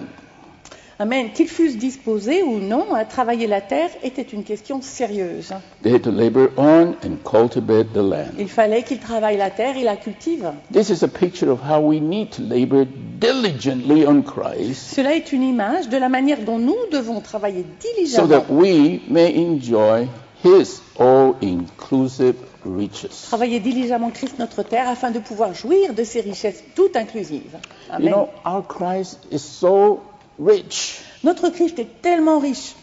[1.00, 1.32] Amen.
[1.34, 5.54] Qu'ils fussent disposés ou non à travailler la terre était une question sérieuse.
[5.82, 8.34] They had to labor on and cultivate the land.
[8.38, 10.54] Il fallait qu'ils travaillent la terre et la cultivent.
[10.72, 12.86] This is a picture of how we need to labor
[13.20, 17.90] diligently on Christ Cela est une image de la manière dont nous devons travailler so
[17.96, 20.08] diligemment that we may enjoy
[20.44, 23.28] His all-inclusive riches.
[23.30, 27.54] travailler diligemment Christ notre terre afin de pouvoir jouir de ses richesses toutes inclusives.
[27.90, 28.12] You Amen.
[28.12, 30.02] know, our Christ is so
[30.40, 32.76] rich, Notre Christ est tellement riche,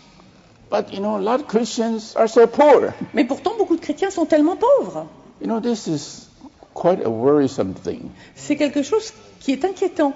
[0.70, 2.94] but you know, a lot of Christians are so poor.
[3.14, 5.06] mais pourtant beaucoup de chrétiens sont tellement pauvres.
[5.40, 6.28] You know, this is
[6.74, 8.10] quite a worrisome thing.
[8.34, 10.12] C'est quelque chose qui est inquiétant.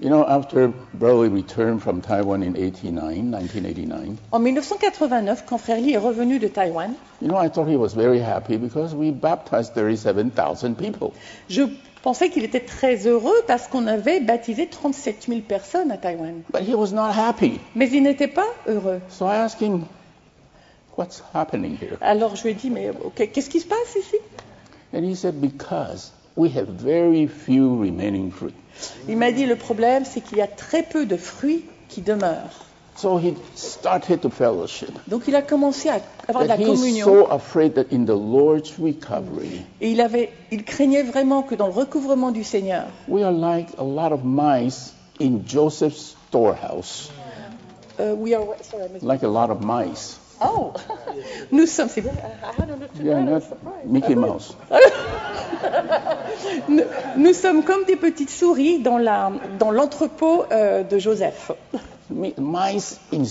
[0.00, 5.92] You know, after Brother returned from Taiwan in 89, 1989, En 1989, quand Frère Lee
[5.94, 9.72] est revenu de Taïwan, you know, I thought he was very happy because we baptized
[9.74, 11.12] 37,000 people.
[11.48, 11.62] je
[12.04, 16.42] pensais qu'il était très heureux parce qu'on avait baptisé 37 000 personnes à Taïwan.
[16.52, 17.58] But he was not happy.
[17.74, 19.00] Mais il n'était pas heureux.
[19.08, 19.86] So I asked him,
[20.98, 21.96] What's happening here?
[22.02, 24.16] Alors je lui ai dit, mais qu'est-ce qui se passe ici?
[24.92, 28.54] And he said, Because we have very few remaining fruit.
[29.08, 32.63] Il m'a dit, le problème, c'est qu'il y a très peu de fruits qui demeurent.
[32.96, 34.90] So he started to fellowship.
[35.08, 37.04] Donc il a commencé à avoir de That la he's communion.
[37.06, 41.66] so afraid that in the Lord's recovery, Et il, avait, il craignait vraiment que dans
[41.66, 47.10] le recouvrement du Seigneur, we are like a lot of mice in Joseph's storehouse.
[47.98, 50.18] euh, we are- sorry, Like a lot of mice.
[50.40, 50.72] Oh,
[51.52, 51.88] nous sommes.
[51.88, 52.04] c'est
[53.02, 53.42] Yeah, not.
[53.86, 54.54] Mickey Mouse.
[56.68, 56.82] Nous,
[57.16, 61.50] nous sommes comme des petites souris dans la- dans l'entrepôt euh, de Joseph.
[62.14, 63.24] Mi- Mice in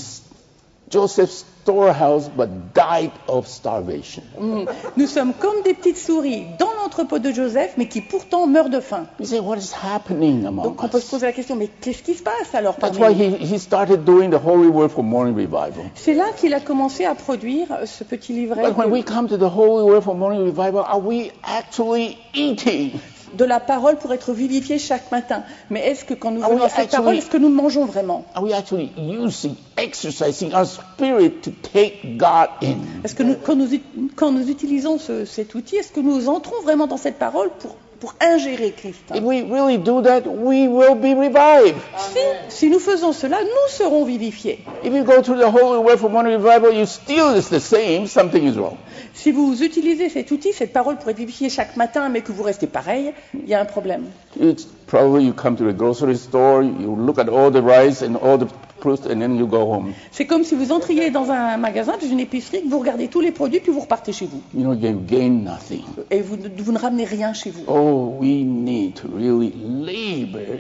[0.90, 4.22] Joseph's storehouse, but died of starvation.
[4.38, 4.68] Mm.
[4.98, 8.82] Nous sommes comme des petites souris dans l'entrepôt de Joseph, mais qui pourtant meurent de
[8.82, 9.08] faim.
[9.20, 11.10] You say, what is happening among Donc on peut se us?
[11.12, 14.30] poser la question, mais qu'est-ce qui se passe alors That's why he, he started doing
[14.30, 15.86] the Holy Word for Morning Revival.
[15.96, 19.04] C'est là qu'il a commencé à produire euh, ce petit livret But when de, we
[19.04, 23.00] come to the Holy Word for Morning Revival, are we actually eating?
[23.34, 25.44] De la parole pour être vivifié chaque matin.
[25.70, 28.26] Mais est-ce que quand nous Ah venons à cette parole, est-ce que nous mangeons vraiment?
[28.36, 32.76] Are we actually using, exercising our spirit to take God in?
[33.04, 33.82] Est-ce que nous, quand, nous, ut-
[34.16, 37.76] quand nous utilisons ce- cet outil, est-ce que nous entrons vraiment dans cette parole pour,
[38.04, 41.80] pour ingérer Christ If we really do that, we will be revived.
[41.98, 44.60] si, si nous faisons cela, nous serons vivifiés.
[44.84, 48.08] If you go through the Holy Word for Morning Revival, you still is the same,
[48.08, 48.76] something is wrong.
[49.14, 52.44] Si vous utilisez cet outil, cette parole pour être vivifié chaque matin, mais que vous
[52.44, 54.08] restez pareil, il y a un problème.
[54.38, 58.18] It's probably you come to the grocery store, you look at all the rice and
[58.22, 58.48] all the
[58.84, 59.94] fruits, and then you go home.
[60.12, 63.22] C'est comme si vous entriez dans un magasin, dans une épicerie, que vous regardez tous
[63.22, 64.42] les produits, puis vous repartez chez vous.
[64.54, 65.84] You know, you gain nothing.
[66.12, 67.64] Et vous, ne- vous ne ramenez rien chez vous.
[67.68, 70.60] Oh, we need to really labor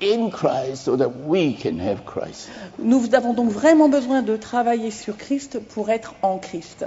[0.00, 2.48] in Christ so that we can have Christ.
[2.78, 6.86] Nous avons donc vraiment besoin de travailler sur Christ pour être en Christ.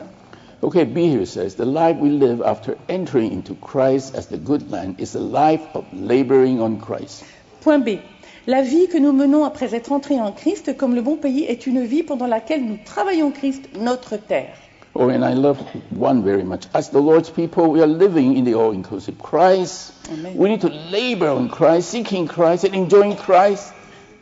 [0.63, 4.69] Okay, B here says the life we live after entering into Christ as the good
[4.71, 7.23] man is a life of laboring on Christ.
[7.61, 7.99] Point B.
[8.47, 11.65] La vie que nous menons après être entrés en Christ comme le bon pays est
[11.65, 14.55] une vie pendant laquelle nous travaillons Christ, notre terre.
[14.93, 15.57] Oh, and I love
[15.97, 16.67] one very much.
[16.73, 19.93] As the Lord's people, we are living in the all inclusive Christ.
[20.13, 20.33] Amen.
[20.37, 23.73] We need to labor on Christ, seeking Christ, and enjoying Christ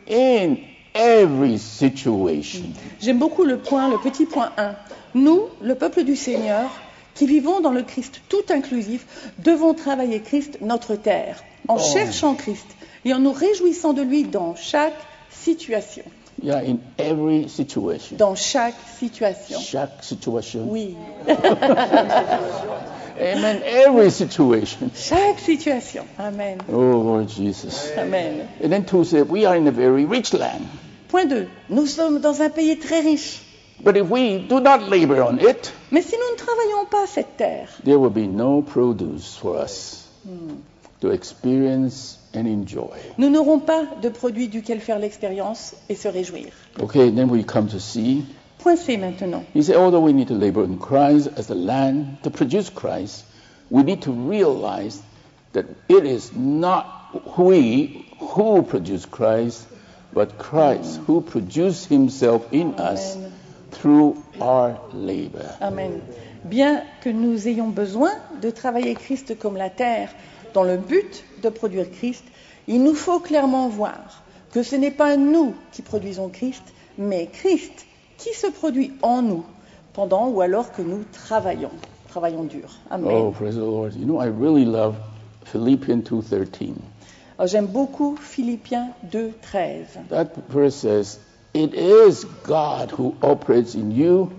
[0.08, 0.56] in
[0.94, 2.72] every situation.
[3.00, 4.74] J'aime beaucoup le point, le petit point 1.
[5.14, 6.70] Nous, le peuple du Seigneur,
[7.14, 11.78] qui vivons dans le Christ tout inclusif, devons travailler Christ, notre terre, en Oh.
[11.78, 12.66] cherchant Christ
[13.04, 14.96] et en nous réjouissant de lui dans chaque
[15.30, 16.04] situation.
[16.42, 18.16] Yeah, in every situation.
[18.16, 19.60] Dans chaque situation.
[19.60, 20.66] Chaque situation.
[20.68, 20.96] Oui,
[23.20, 23.60] Amen.
[23.64, 24.90] Every situation.
[24.94, 26.04] chaque situation.
[26.18, 26.58] Amen.
[26.68, 27.92] Oh, Lord Jesus.
[27.96, 28.48] Amen.
[28.62, 30.66] And then two said, we are in a very rich land.
[31.08, 31.48] Point 2.
[31.68, 33.40] Nous sommes dans un pays très riche.
[33.82, 37.36] But if we do not labor on it, Mais si nous ne travaillons pas cette
[37.36, 40.08] terre, there will be no produce for us
[41.00, 42.96] to experience and enjoy.
[43.18, 46.52] nous n'aurons pas de produit duquel faire l'expérience et se réjouir.
[46.80, 48.24] Okay, then we come to see.
[48.58, 49.44] Point C maintenant.
[49.52, 53.24] He said, although we need to labor in Christ as the land to produce Christ,
[53.70, 55.02] we need to realize
[55.52, 59.66] that it is not we who produce Christ,
[60.12, 63.32] but Christ who produced himself in us Amen.
[63.70, 65.56] through our labor.
[65.60, 66.02] Amen.
[66.44, 70.10] Bien que nous ayons besoin de travailler Christ comme la terre
[70.54, 72.24] dans le but de produire Christ,
[72.66, 76.62] il nous faut clairement voir que ce n'est pas nous qui produisons Christ,
[76.96, 77.86] mais Christ
[78.16, 79.44] qui se produit en nous
[79.92, 81.72] pendant ou alors que nous travaillons,
[82.08, 82.70] travaillons dur.
[82.90, 83.10] Amen.
[83.12, 83.94] Oh, praise the Lord.
[83.94, 84.96] You know, I really love
[85.44, 86.74] Philippians 2.13.
[87.36, 90.06] Alors, J'aime beaucoup Philippiens 2, 13.
[90.08, 91.18] That verse says,
[91.52, 94.30] It is God who operates in you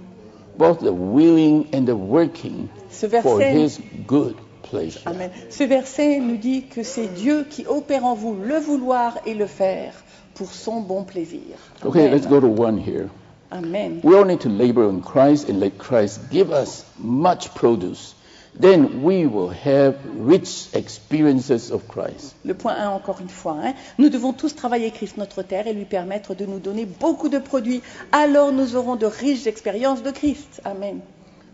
[0.58, 4.36] both the willing and the working Ce for verset, his good
[4.70, 5.02] pleasure.
[5.06, 5.30] Amen.
[5.50, 9.48] Ce verset nous dit que c'est Dieu qui opère en vous le vouloir et le
[9.48, 9.94] faire
[10.34, 11.56] pour son bon plaisir.
[11.84, 13.10] Okay, let's go to one here.
[13.52, 14.02] Amen.
[14.04, 18.16] We all need to labor on Christ and let Christ give us much produce.
[18.58, 22.36] Then we will have rich experiences of Christ.
[22.46, 23.58] Le point 1, encore une fois.
[23.62, 23.74] hein.
[23.98, 27.38] Nous devons tous travailler Christ notre terre et lui permettre de nous donner beaucoup de
[27.38, 27.82] produits.
[28.14, 30.62] Alors nous aurons de riches expériences de Christ.
[30.64, 31.00] Amen.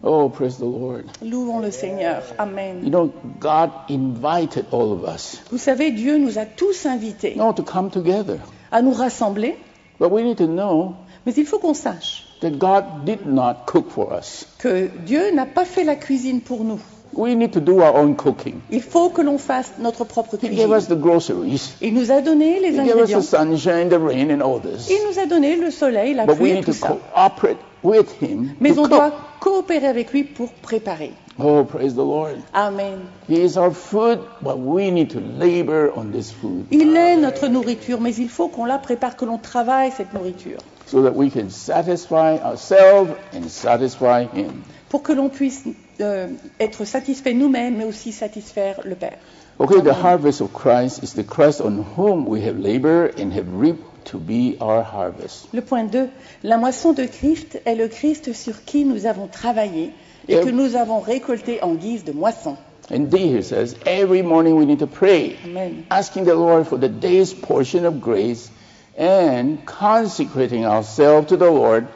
[0.03, 1.05] Oh, praise the Lord.
[1.21, 2.23] Louons le Seigneur.
[2.29, 2.89] You Amen.
[2.89, 7.53] know, God invited all of us Vous savez, Dieu nous a tous invités you know,
[7.53, 8.39] to come together.
[8.71, 9.57] à nous rassembler,
[9.99, 13.91] But we need to know mais il faut qu'on sache that God did not cook
[13.91, 14.47] for us.
[14.57, 16.79] que Dieu n'a pas fait la cuisine pour nous.
[17.13, 18.61] We need to do our own cooking.
[18.71, 20.73] Il faut que l'on fasse notre propre He gave cuisine.
[20.77, 21.73] us the groceries.
[21.81, 24.89] Il nous a donné les He gave us the sunshine, the rain, and all this.
[24.89, 26.87] Il nous a donné le soleil, la But we pluie et need tout to ça.
[27.13, 31.13] cooperate with Him Mais on doit coopérer avec lui pour préparer.
[31.39, 32.37] Oh, praise the Lord.
[32.53, 32.99] Amen.
[33.27, 37.47] He is our food, but we need to labor on this food Il est notre
[37.47, 41.31] nourriture, mais il faut qu'on la prépare, que l'on travaille cette nourriture, so that we
[41.31, 44.63] can satisfy ourselves and satisfy Him.
[44.89, 45.63] pour que l'on puisse
[46.01, 46.27] euh,
[46.59, 49.17] être satisfait nous-mêmes, mais aussi satisfaire le Père.
[49.59, 53.45] Okay, the harvest of Christ is the Christ on whom we have labored and have
[53.53, 55.47] reaped to be our harvest.
[55.53, 56.09] Le point 2,
[56.43, 59.91] la moisson de Christ est le Christ sur qui nous avons travaillé
[60.27, 62.57] et que nous avons récolté en guise de moisson.
[62.89, 65.85] And D here says, every morning we need to pray, Amen.
[65.89, 68.49] asking the Lord for the day's portion of grace
[68.97, 71.87] and consecrating ourselves to the Lord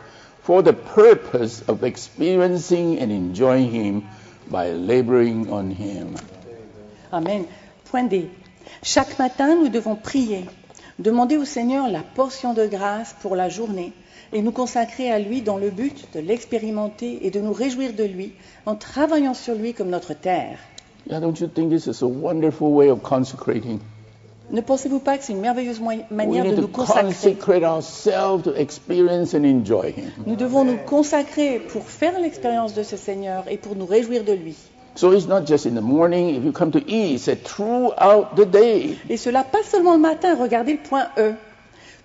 [0.43, 4.07] for the purpose of experiencing and enjoying Him
[4.49, 6.15] by laboring on Him.
[7.11, 7.47] Amen.
[7.85, 8.29] Point D.
[8.83, 10.45] Chaque matin, nous devons prier,
[10.99, 13.93] demander au Seigneur la portion de grâce pour la journée
[14.33, 18.03] et nous consacrer à lui dans le but de l'expérimenter et de nous réjouir de
[18.03, 18.33] lui
[18.65, 20.57] en travaillant sur lui comme notre terre.
[21.09, 23.79] Yeah, don't you think this is a wonderful way of consecrating?
[24.51, 25.81] Ne pensez-vous pas que c'est une merveilleuse
[26.11, 27.35] manière de nous consacrer?
[30.25, 34.33] Nous devons nous consacrer pour faire l'expérience de ce Seigneur et pour nous réjouir de
[34.33, 34.55] lui.
[34.95, 36.35] So it's not just in the morning.
[36.35, 38.97] If you come to eat, it's throughout the day.
[39.09, 41.33] Et cela pas seulement le matin, regardez le point E.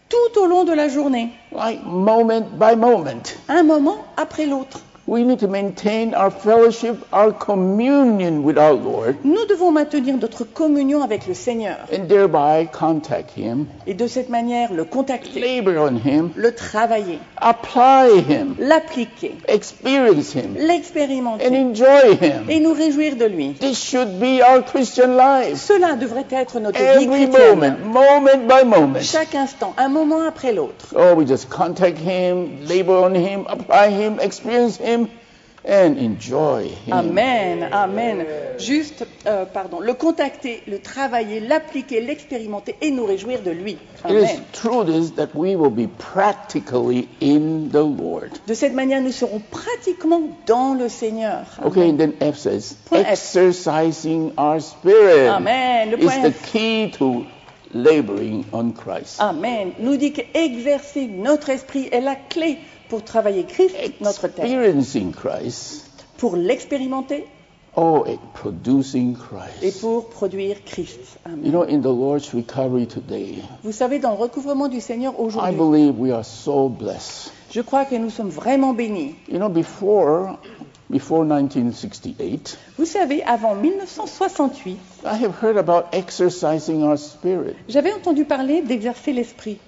[0.09, 3.23] Tout au long de la journée, Like moment by moment.
[3.49, 4.81] un moment après l'autre.
[5.11, 10.45] We need to maintain our fellowship, our communion with our Lord, Nous devons maintenir notre
[10.45, 15.91] communion avec le Seigneur and thereby contact Him, et de cette manière le contacter, labor
[15.91, 22.49] on Him, le travailler, apply Him, l'appliquer, experience Him, and l'expérimenter enjoy Him.
[22.49, 23.55] et nous réjouir de lui.
[23.59, 25.57] This should be our Christian life.
[25.57, 27.57] Cela devrait être notre vie Every chrétienne.
[27.57, 29.01] moment, moment by moment.
[29.01, 30.95] Chaque instant, un moment après l'autre.
[30.95, 35.00] Oh, we just contact Him, labor on Him, apply Him, experience Him,
[35.71, 36.93] and enjoy Him.
[36.93, 38.27] Amen, amen.
[38.59, 43.79] Juste, euh, pardon, le contacter, le travailler, l'appliquer, l'expérimenter et nous réjouir de lui.
[44.05, 44.45] It is Amen.
[44.53, 48.31] through this that we will be practically in the Lord.
[48.49, 51.47] De cette manière, nous serons pratiquement dans le Seigneur.
[51.65, 53.13] Okay, and then F says, Point F.
[53.13, 55.93] exercising our spirit Amen.
[55.93, 56.53] Le is point the F.
[56.53, 57.27] key to
[57.73, 59.21] laboring on Christ.
[59.21, 59.73] Amen.
[59.79, 62.59] Nous dit qu'exercer notre esprit est la clé
[62.91, 65.87] pour travailler Christ, notre Christ,
[66.19, 67.25] Pour l'expérimenter
[67.77, 69.17] oh, producing
[69.63, 70.99] et pour produire Christ.
[71.25, 71.45] Amen.
[71.45, 75.23] You know, in the Lord's recovery today, Vous savez, dans le recouvrement du Seigneur I
[75.23, 77.33] aujourd'hui, believe we are so blessed.
[77.53, 79.15] je crois que nous sommes vraiment bénis.
[79.29, 80.39] You know, before
[80.91, 87.55] before 1968, Vous savez, avant 1968, I have heard about exercising our spirit.
[87.69, 89.59] j'avais entendu parler d'exercer l'esprit.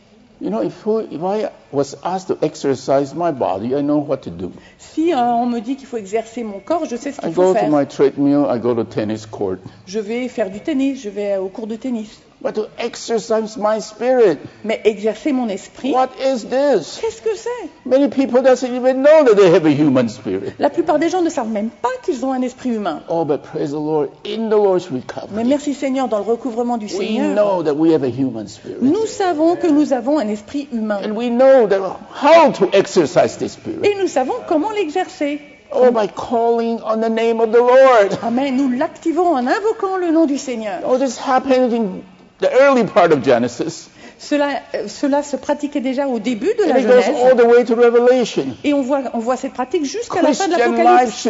[0.42, 4.30] You know, if, if I was asked to exercise my body, I know what to
[4.30, 4.52] do.
[4.76, 7.32] Si euh, on me dit qu'il faut exercer mon corps, je sais ce I qu'il
[7.34, 7.70] faut go to faire.
[7.70, 9.58] my treadmill, I go to tennis court.
[9.86, 12.20] Je vais faire du tennis, je vais au cours de tennis.
[12.42, 16.98] But to exercise my spirit, Mais exercer mon esprit, what is this?
[17.00, 17.70] qu'est-ce que c'est?
[17.86, 20.54] Many people doesn't even know that they have a human spirit.
[20.58, 23.02] La plupart des gens ne savent même pas qu'ils ont un esprit humain.
[23.08, 26.78] Oh, but praise the Lord, in the Lord's Mais recovery, merci Seigneur, dans le recouvrement
[26.78, 28.78] du we Seigneur, know that we have a human spirit.
[28.80, 30.98] nous savons que nous avons un esprit humain.
[31.04, 31.78] And we know that
[32.12, 33.84] how to exercise this spirit.
[33.84, 35.40] Et nous savons comment l'exercer.
[35.74, 38.18] Oh, by calling on the name of the Lord.
[38.22, 38.56] Amen.
[38.58, 40.80] Nous l'activons en invoquant le nom du Seigneur.
[40.86, 42.02] Oh, this happened in
[42.42, 43.88] the early part of Genesis.
[44.18, 47.36] Cela, euh, cela se pratiquait déjà au début de And la it goes all Genèse.
[47.36, 48.46] the way to Revelation.
[48.62, 51.28] Et on voit, on voit cette pratique jusqu'à la fin de l'Apocalypse.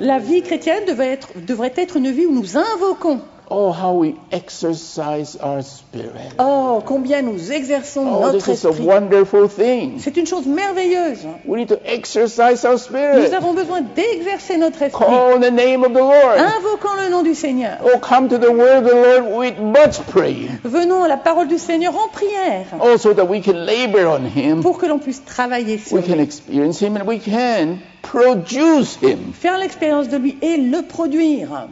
[0.00, 3.20] La vie chrétienne devait être, devrait être une vie où nous invoquons.
[3.50, 6.34] Oh, how we exercise our spirit.
[6.38, 8.86] Oh, combien nous exerçons Oh, notre this is a esprit.
[8.86, 9.98] wonderful thing.
[9.98, 11.18] C'est une chose merveilleuse.
[11.44, 13.28] We need to exercise our spirit.
[13.28, 15.04] Nous avons besoin d'exercer notre esprit.
[15.04, 16.38] Call the name of the Lord.
[16.38, 17.78] Invoquant le nom du Seigneur.
[17.84, 20.48] Oh, come to the word of the Lord with much praying.
[20.64, 24.62] Venons à la parole du Seigneur en prière Also, that we can labor on Him,
[24.62, 28.96] pour que l'on puisse travailler sur we can lui, experience Him, and we can produce
[29.02, 29.32] Him.
[29.34, 31.68] faire l'expérience de lui et le produire.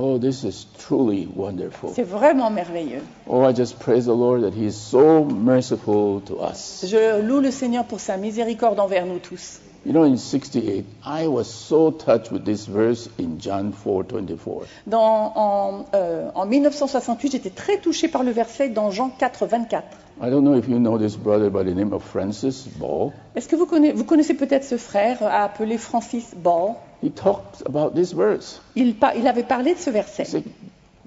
[0.00, 1.90] Oh, this is truly wonderful.
[1.92, 3.02] C'est vraiment merveilleux.
[3.26, 6.84] Oh, I just praise the Lord that He is so merciful to us.
[6.86, 9.58] Je loue le Seigneur pour sa miséricorde envers nous tous.
[9.84, 14.66] You know, in 68, I was so touched with this verse in John 4:24.
[14.86, 19.84] Dans, en, euh, en 1968, j'étais très touché par le verset dans Jean 4, 24.
[20.20, 23.12] I don't know if you know this brother by the name of Francis Ball.
[23.36, 26.74] Est-ce que vous connaissez, vous connaissez peut-être ce frère euh, appelé Francis Ball?
[27.02, 28.60] He talks about this verse.
[28.74, 30.24] il, avait parlé de ce verset.
[30.24, 30.44] He said,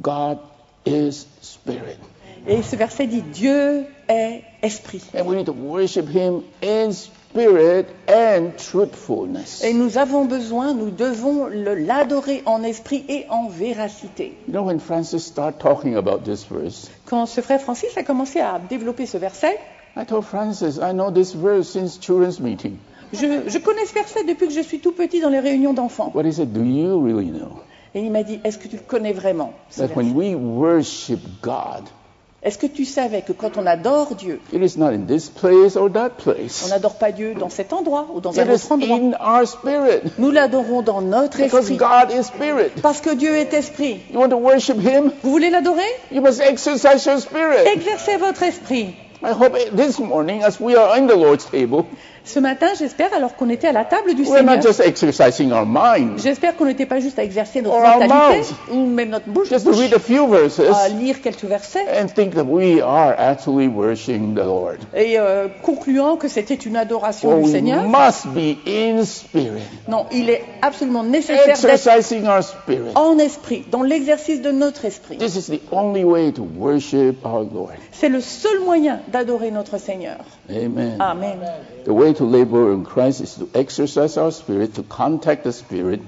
[0.01, 0.37] God
[0.85, 1.99] is spirit.
[2.47, 5.01] Et ce verset dit Dieu est esprit.
[5.13, 9.63] And we need to worship Him in spirit and truthfulness.
[9.63, 14.33] Et nous avons besoin, nous devons l'adorer en esprit et en véracité.
[14.47, 18.39] You know, when Francis started talking about this verse, Quand ce frère Francis a commencé
[18.39, 19.57] à développer ce verset,
[19.95, 22.77] I told Francis, I know this verse since children's meeting.
[23.13, 26.11] je, je connais ce verset depuis que je suis tout petit dans les réunions d'enfants.
[26.13, 27.61] But he said, Do you really know?
[27.93, 31.89] Et il m'a dit, est-ce que tu le connais vraiment that when we worship God,
[32.43, 35.75] Est-ce que tu savais que quand on adore Dieu, it is not in this place
[35.75, 36.67] or that on place?
[36.69, 38.97] n'adore pas Dieu dans cet endroit ou dans un It is autre endroit?
[38.97, 40.01] in our spirit.
[40.17, 41.77] Nous l'adorons dans notre Because esprit.
[41.77, 42.71] God is spirit.
[42.81, 43.99] Parce que Dieu est esprit.
[44.11, 45.11] You want to worship Him?
[45.21, 45.85] Vous voulez l'adorer?
[46.11, 47.67] You must exercise your spirit.
[47.67, 48.95] Exercez votre esprit.
[49.23, 51.85] I hope this morning, as we are in the Lord's table,
[52.23, 55.51] Ce matin, j'espère, alors qu'on était à la table du we're not Seigneur, just exercising
[55.51, 58.53] our mind, j'espère qu'on n'était pas juste à exercer notre Or our mentalité mouths.
[58.71, 62.07] ou même notre bouche just to read a few verses à lire quelques versets and
[62.13, 64.77] think that we are actually worshiping the Lord.
[64.95, 67.83] et euh, concluant que c'était une adoration Oh, du we Seigneur.
[67.87, 72.91] must be in spirit, Non, il est absolument nécessaire d'être exercising our spirit.
[72.95, 75.17] en esprit, dans l'exercice de notre esprit.
[75.17, 77.71] This is the only way to worship our Lord.
[77.91, 80.17] C'est le seul moyen d'adorer notre Seigneur.
[80.49, 80.97] Amen.
[80.99, 81.37] Amen.
[81.83, 86.01] The way to labor in Christ is to exercise our spirit, to contact the spirit,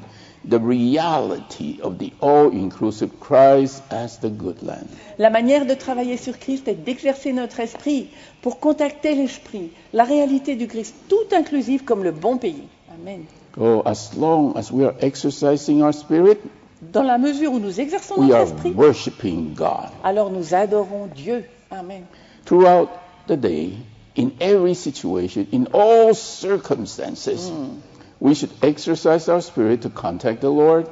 [0.45, 4.87] the reality of the all-inclusive Christ as the good land.
[5.17, 8.09] La manière de travailler sur Christ est d'exercer notre esprit
[8.41, 12.67] pour contacter l'esprit, la réalité du Christ tout inclusif comme le bon pays.
[12.93, 13.25] Amen.
[13.57, 16.39] Oh, as long as we are exercising our spirit,
[16.81, 19.89] Dans la mesure où nous exerçons we notre are esprit, worshiping God.
[20.03, 21.45] alors nous adorons Dieu.
[21.71, 22.03] Amen.
[22.45, 22.89] Throughout
[23.27, 23.73] the day,
[24.15, 27.79] in every situation, in all circumstances, hmm.
[28.19, 30.87] we should exercise our spirit to contact the Lord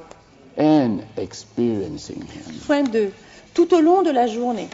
[0.57, 2.59] and experiencing Him.
[2.65, 3.13] Point 2.
[3.53, 4.69] Tout au long de la journée,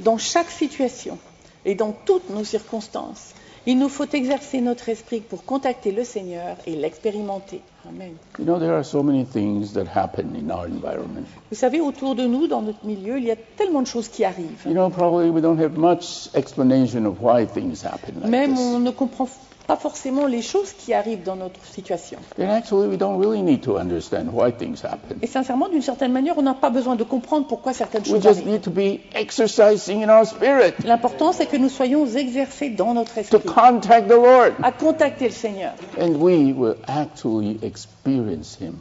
[0.00, 1.18] dans chaque situation
[1.64, 3.34] et dans toutes nos circonstances,
[3.68, 7.60] il nous faut exercer notre esprit pour contacter le Seigneur et l'expérimenter.
[7.86, 8.14] Amen.
[8.38, 11.26] You know, there are so many things that happen in our environment.
[11.50, 14.24] Vous savez, autour de nous, dans notre milieu, il y a tellement de choses qui
[14.24, 14.64] arrivent.
[14.64, 18.60] You know, probably we don't have much explanation of why things happen like Même this.
[18.60, 19.28] on ne comprend
[19.68, 22.18] pas forcément les choses qui arrivent dans notre situation.
[22.40, 25.18] And actually, we don't really need to understand why things happen.
[25.22, 28.22] Et sincèrement, d'une certaine manière, on n'a pas besoin de comprendre pourquoi certaines We choses
[28.22, 28.50] just arrivent.
[28.52, 33.12] need to be exercising in our spirit L'important, c'est que nous soyons exercés dans notre
[33.14, 34.52] to esprit, contact the Lord.
[34.62, 35.72] à contacter le Seigneur.
[36.00, 38.74] And we will actually experience Him.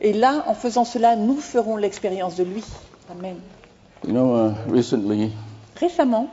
[0.00, 2.64] Et là, en faisant cela, nous ferons l'expérience de lui.
[3.10, 3.36] Amen.
[4.04, 5.30] You know, uh, recently,
[5.78, 6.26] Récemment,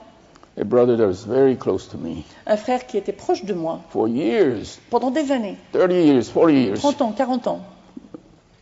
[0.57, 3.81] a brother that was very close to me un frère qui était proche de moi
[3.89, 7.59] for years pendant des années, 30 years, 40 years 30 ans, 40 ans,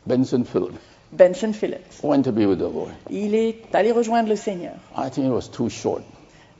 [0.06, 0.74] Benson Phillip
[1.12, 2.92] Benson Phillips, went to be with the Lord.
[3.10, 4.74] il est allé rejoindre le Seigneur.
[4.96, 6.04] I think it was too short.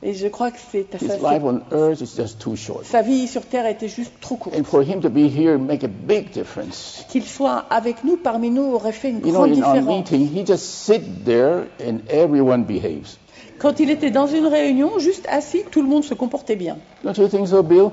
[0.00, 2.84] Et je crois que c'est His life on earth is just too short.
[2.86, 4.56] sa vie sur terre était juste trop courte.
[4.56, 7.04] And for him to be here make a big difference.
[7.10, 10.10] Qu'il soit avec nous, parmi nous, aurait fait une You know, grande in our différence.
[10.10, 13.18] meeting, he just sit there and everyone behaves.
[13.58, 16.76] Quand il était dans une réunion, juste assis, tout le monde se comportait bien.
[17.04, 17.90] Don't you think so, Bill?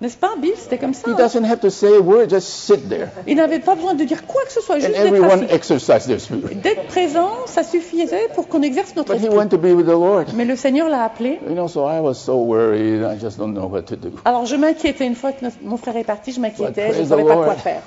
[0.00, 0.52] N'est-ce pas, Bill?
[0.56, 1.08] C'était comme ça.
[1.08, 3.08] He doesn't have to say a word, just sit there.
[3.28, 6.62] Il n'avait pas besoin de dire quoi que ce soit, juste d'être.
[6.62, 9.38] D'être présent, ça suffisait pour qu'on exerce notre But he esprit.
[9.38, 10.24] went to be with the Lord.
[10.34, 11.38] Mais le Seigneur l'a appelé.
[11.48, 14.10] You know, so I was so worried, I just don't know what to do.
[14.24, 17.06] Alors je m'inquiétais une fois que notre- mon frère est parti, je m'inquiétais, je ne
[17.06, 17.82] savais pas quoi faire.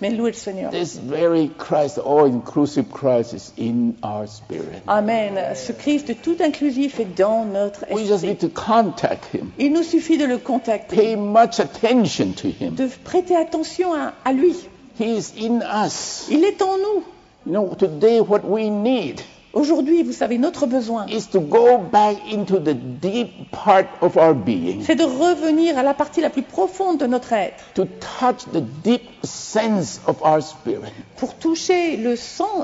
[0.00, 0.70] Mais louez le Seigneur.
[0.70, 4.82] This very Christ, all-inclusive Christ, is in our spirit.
[4.86, 5.38] Amen.
[5.56, 8.28] Ce Christ tout inclusif est dans notre We just esprit.
[8.28, 12.74] need to contact him, Il nous suffit de le contacter, pay much attention to him.
[12.76, 14.54] de prêter attention à, à lui.
[15.00, 16.26] He is in us.
[16.30, 17.04] Il est en nous.
[17.46, 19.22] You know, today what we need
[19.58, 24.32] Aujourd'hui, vous savez, notre besoin, is to go back into the deep part of our
[24.32, 28.44] being, c'est de revenir à la partie la plus profonde de notre être, to touch
[28.52, 30.92] the deep sense of our spirit.
[31.16, 32.14] pour toucher le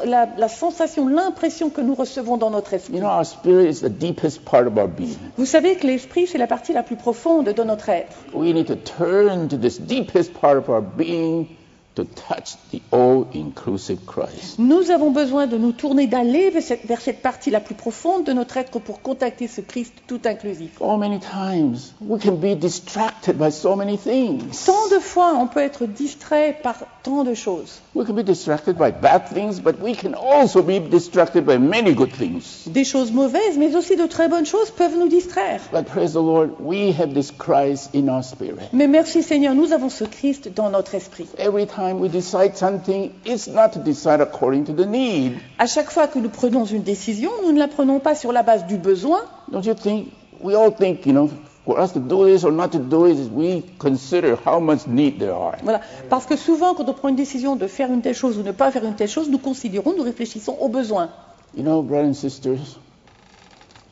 [0.05, 2.95] la, la sensation, l'impression que nous recevons dans notre esprit.
[2.95, 5.19] You know, our spirit is the deepest part of our being.
[5.37, 8.15] Vous savez que l'esprit, c'est la partie la plus profonde de notre être.
[8.33, 11.49] We need to turn to this deepest part of our being
[11.95, 14.59] to touch the all-inclusive Christ.
[14.59, 18.25] Nous avons besoin de nous tourner, d'aller vers cette, vers cette partie la plus profonde
[18.25, 20.79] de notre être pour contacter ce Christ tout inclusif.
[20.79, 24.65] So many times we can be distracted by so many things.
[24.67, 27.81] Tant de fois, on peut être distrait par tant de choses.
[27.95, 31.95] We can be distracted by bad things, but we can also be distracted by many
[31.95, 32.67] good things.
[32.67, 35.61] Des choses mauvaises, mais aussi de très bonnes choses peuvent nous distraire.
[35.73, 38.71] But praise the Lord, we have this Christ in our spirit.
[38.73, 41.27] Mais merci Seigneur, nous avons ce Christ dans notre esprit.
[41.39, 45.39] Every time we decide something, it's not to decide according to the need.
[45.59, 48.43] À chaque fois que nous prenons une décision, nous ne la prenons pas sur la
[48.43, 49.21] base du besoin.
[49.51, 50.13] Don't you think?
[50.41, 51.31] We all think, you know,
[51.65, 55.19] for us to do this or not to do it, we consider how much need
[55.19, 55.57] there are.
[55.63, 55.81] Voilà.
[56.09, 58.53] Parce que souvent, quand on prend une décision de faire une telle chose ou ne
[58.53, 61.11] pas faire une telle chose, nous considérons, nous réfléchissons aux besoins.
[61.57, 62.79] You know, brothers and sisters,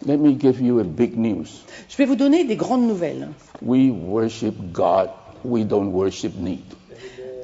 [0.04, 1.46] let me give you a big news.
[1.88, 3.28] Je vais vous donner des grandes nouvelles.
[3.62, 5.10] We worship God.
[5.44, 6.62] We don't worship need.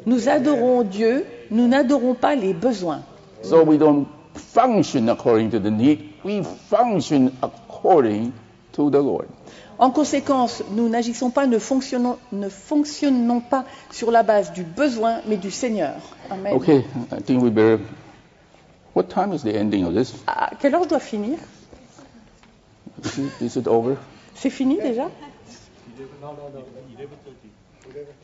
[0.06, 3.02] Nous adorons Dieu, nous n'adorons pas les besoins.
[3.42, 6.00] So we don't function according to the need.
[6.24, 8.32] We function according
[8.72, 9.26] to the Lord.
[9.78, 15.20] En conséquence, nous n'agissons pas, ne fonctionnons, ne fonctionnons pas sur la base du besoin,
[15.26, 15.94] mais du Seigneur.
[16.30, 16.52] Amen.
[16.54, 17.78] Okay, I think we better.
[18.94, 20.14] What time is the ending of this?
[20.26, 21.38] À quelle heure je dois finir?
[23.04, 23.96] Is it, is it over?
[24.34, 25.08] C'est fini déjà?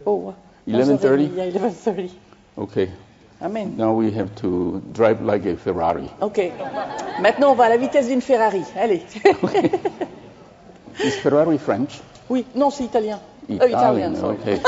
[0.05, 0.35] Oh,
[0.69, 1.31] 11:30?
[1.33, 2.11] Il y a 11:30.
[2.57, 2.89] Okay.
[3.41, 3.75] Amen.
[3.77, 6.09] Now we have to drive like a Ferrari.
[6.21, 6.39] Ok.
[7.21, 8.63] Maintenant, on va à la vitesse d'une Ferrari.
[8.77, 9.03] Allez.
[11.05, 12.01] Is Ferrari French?
[12.31, 13.19] oui, non, c'est italien.
[13.51, 14.37] Euh, italien, sorry.
[14.37, 14.61] Okay.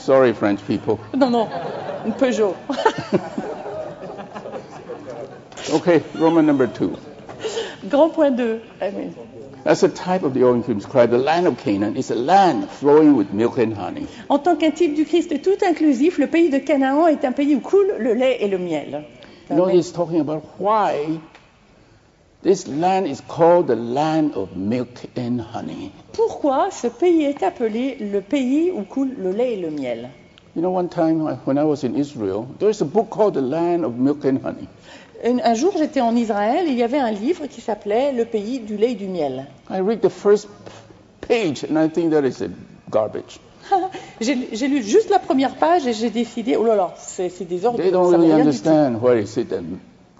[0.00, 0.98] Sorry, French people.
[1.16, 1.48] Non, non,
[2.06, 2.54] une Peugeot.
[5.70, 6.96] Okay, Roman number two.
[7.90, 8.60] Grand point 2.
[8.80, 9.14] Amen.
[9.68, 13.16] As a type of the cream scribe, the land of Canaan is a land flowing
[13.16, 14.06] with milk and honey.
[14.30, 17.54] En tant qu'un type du Christ tout inclusif, le pays de Canaan est un pays
[17.54, 19.04] où coule le lait et le miel.
[19.50, 21.20] You know, he's talking about why
[22.42, 25.92] this land is called the land of milk and honey.
[26.14, 30.08] Pourquoi ce pays est appelé le pays où coule le lait et le miel?
[30.54, 33.42] You know, one time I- when I was in Israel, there's a book called The
[33.42, 34.66] Land of Milk and Honey.
[35.24, 38.76] Un, jour, j'étais en Israël, il y avait un livre qui s'appelait Le pays du
[38.76, 39.46] lait et du miel.
[39.68, 40.48] I read the first
[41.20, 42.42] page and I think that is
[42.90, 43.40] garbage.
[44.20, 47.78] J'ai lu juste la première page et j'ai décidé, oh là là, c'est des ordres.
[47.78, 49.52] They don't really understand what is it,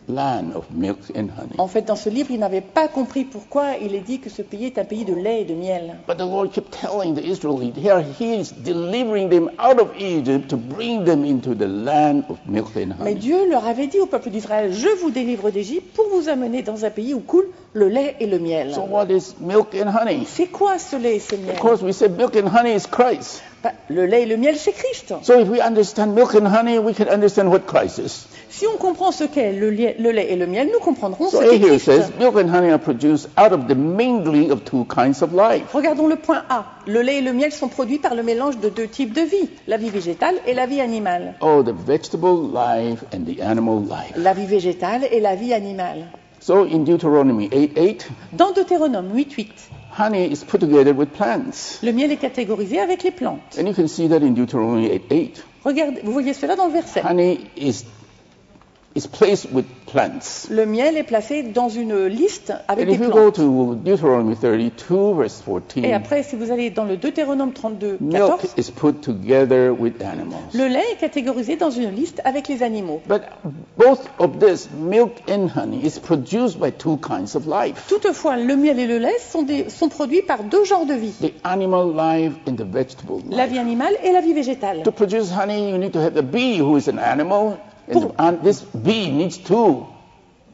[0.08, 1.54] land of milk and honey.
[1.58, 4.42] En fait, dans ce livre, ils n'avaient pas compris pourquoi il est dit que ce
[4.42, 5.96] pays est un pays de lait et de miel.
[6.06, 10.48] But the Lord kept telling the Israelites, here He is delivering them out of Egypt
[10.48, 13.14] to bring them into the land of milk and Mais.
[13.14, 16.84] Dieu leur avait dit au peuple d'Israël, je vous délivre d'Égypte pour vous amener dans
[16.84, 18.72] un pays où coule le lait et le miel.
[18.74, 20.24] So what is milk and honey?
[20.26, 21.50] C'est quoi ce lait et ce miel?
[21.54, 23.42] Of course, we say milk and honey is Christ.
[23.62, 25.12] Bah, Le lait et le miel, c'est Christ.
[25.22, 28.26] So if we understand milk and honey, we can understand what Christ is.
[28.50, 31.50] Si on comprend ce qu'est le, le lait et le miel, nous comprendrons So ce
[31.50, 31.84] qu'est Christ.
[31.84, 35.72] says milk and honey are produced out of the mingling of two kinds of life.
[35.74, 36.64] Regardons le point A.
[36.86, 39.50] Le lait et le miel sont produits par le mélange de deux types de vie,
[39.66, 41.34] la vie végétale et la vie animale.
[41.40, 44.14] Oh, the vegetable life and the animal life.
[44.16, 46.06] La vie végétale et la vie animale.
[46.40, 49.48] So in Deuteronomy 8 8, Dans Deutéronome 8.8,
[49.98, 51.80] honey is put together with plants.
[51.82, 53.58] le miel est catégorisé avec les plantes.
[53.58, 55.44] And you can see that in Deuteronomy 8 8.
[55.64, 57.02] Regardez, vous voyez cela dans le verset.
[57.04, 57.84] Honey is,
[58.96, 60.48] is placed with plants.
[60.50, 63.34] Le miel est placé dans une liste avec And des if you go plantes.
[63.36, 65.42] to Deuteronomy 32, verse
[65.76, 69.70] Et 14, après, si vous allez dans le Deutéronome 32, milk 14, is put together
[69.78, 70.40] with animals.
[70.54, 73.00] le lait est catégorisé dans une liste avec les animaux.
[73.08, 73.22] But
[73.76, 77.86] both of this, milk and honey, is produced by two kinds of life.
[77.88, 81.12] Toutefois, le miel et le lait sont, des- sont produits par deux genres de vie,
[81.20, 83.52] The animal life and the vegetable la life.
[83.52, 84.82] vie animale et la vie végétale.
[84.82, 87.56] To produce honey, you need to have the bee, who is an animal,
[87.94, 89.86] and, the- and this bee needs to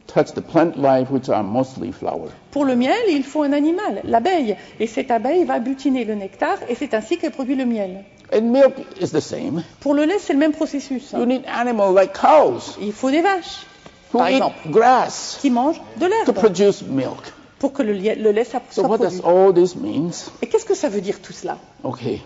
[0.07, 2.29] touch the plant life, which are mostly flower.
[2.51, 4.55] Pour le miel, il faut un animal, l'abeille.
[4.79, 8.03] Et cette abeille va butiner le nectar et c'est ainsi qu'elle produit le miel.
[8.33, 9.63] And milk is the same.
[9.81, 11.11] Pour le lait, c'est le même processus.
[11.13, 13.65] You need animals like cows Il faut des vaches,
[14.13, 17.33] who par eat exemple, grass qui mangent de to l'herbe produce milk.
[17.59, 19.47] pour que le, lia- le lait soit So soit what does produit.
[19.47, 20.29] all this means?
[20.41, 21.57] Et qu'est-ce que ça veut dire tout cela?
[21.83, 22.21] Okay.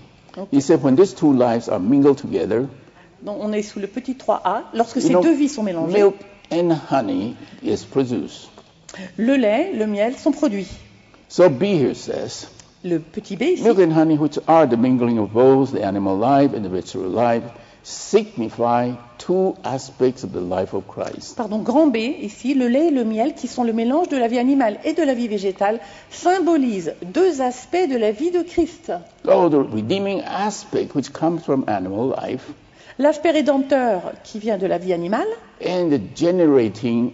[0.53, 2.67] He said when these two lives are mingled together,
[3.23, 4.63] Donc, On est sous le petit 3a.
[4.73, 6.15] Lorsque you ces know, deux vies sont mélangées, milk
[6.51, 8.49] and honey is produced.
[9.17, 10.67] le lait, le miel sont produits.
[11.27, 12.47] So B here says,
[12.83, 16.17] Le petit b ici, Milk and honey, which are the mingling of both the animal
[16.17, 17.43] life and the vegetable life,
[17.83, 21.35] signify two aspects of the life of Christ.
[21.35, 24.27] pardon, grand B ici, le lait et le miel, qui sont le mélange de la
[24.27, 28.91] vie animale et de la vie végétale, symbolisent deux aspects de la vie de Christ.
[29.27, 32.51] Oh, the redeeming aspect which comes from animal life
[32.99, 35.27] L'aspect rédempteur qui vient de la vie animale
[35.65, 37.13] and the generating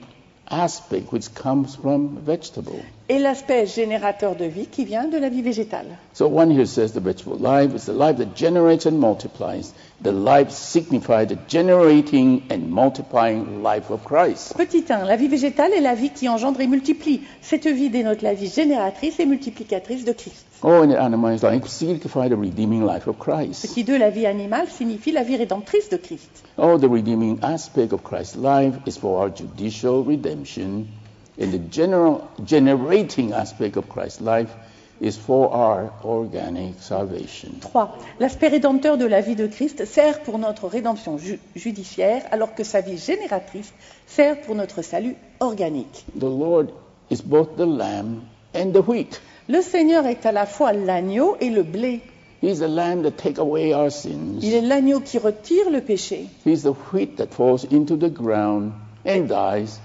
[0.49, 2.79] aspect which comes from vegetable.
[3.07, 5.97] Et l'aspect générateur de vie qui vient de la vie végétale.
[6.13, 9.73] So one here says the vegetable life is the life that generates and multiplies.
[10.01, 14.55] The life signifies the generating and multiplying life of Christ.
[14.57, 17.21] Petit 1, la vie végétale est la vie qui engendre et multiplie.
[17.41, 20.45] Cette vie dénote la vie génératrice et multiplicatrice de Christ.
[20.63, 23.67] Oh, and the animal life signifies the redeeming life of Christ.
[23.67, 26.43] Petit 2, la vie animale signifie la vie rédemptrice de Christ.
[26.57, 30.87] Oh, the redeeming aspect of Christ's life is for our judicial redemption,
[31.39, 34.49] and the general generating aspect of Christ's life
[35.01, 37.51] is for our organic salvation.
[37.59, 37.89] 3.
[38.19, 42.63] L'aspect rédempteur de la vie de Christ sert pour notre rédemption ju- judiciaire, alors que
[42.63, 43.73] sa vie génératrice
[44.07, 46.05] sert pour notre salut organique.
[46.17, 46.67] The Lord
[47.11, 48.21] is both the lamb
[48.55, 49.19] and the wheat.
[49.49, 52.01] Le Seigneur est à la fois l'agneau et le blé.
[52.41, 54.39] He's the lamb that take away our sins.
[54.41, 56.27] Il est l'agneau qui retire le péché.
[56.45, 58.71] He's the wheat that falls into the ground
[59.05, 59.79] and dies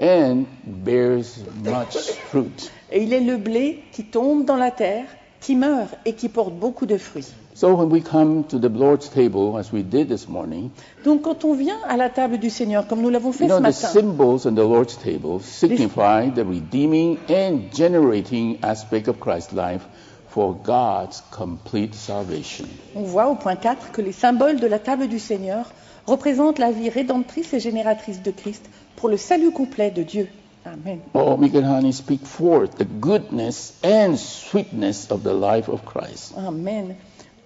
[0.00, 1.96] and bears much
[2.30, 2.70] fruit.
[2.92, 5.04] Et il est le blé qui tombe dans la terre,
[5.40, 7.32] qui meurt et qui porte beaucoup de fruits.
[7.54, 10.70] So when we come to the Lord's table, as we did this morning,
[11.04, 13.56] Donc quand on vient à la table du Seigneur, comme nous l'avons fait You know,
[13.58, 19.20] ce the matin, symbols on the Lord's table signify the redeeming and generating aspect of
[19.20, 19.82] Christ's life
[20.28, 22.66] for God's complete salvation.
[22.94, 25.66] on voit au point 4 que les symboles de la table du Seigneur
[26.06, 30.28] représentent la vie rédemptrice et génératrice de Christ pour le salut complet de Dieu.
[30.66, 31.00] Amen.
[31.14, 36.34] Oh, and honey speak forth the goodness and sweetness of the life of Christ.
[36.36, 36.96] Amen.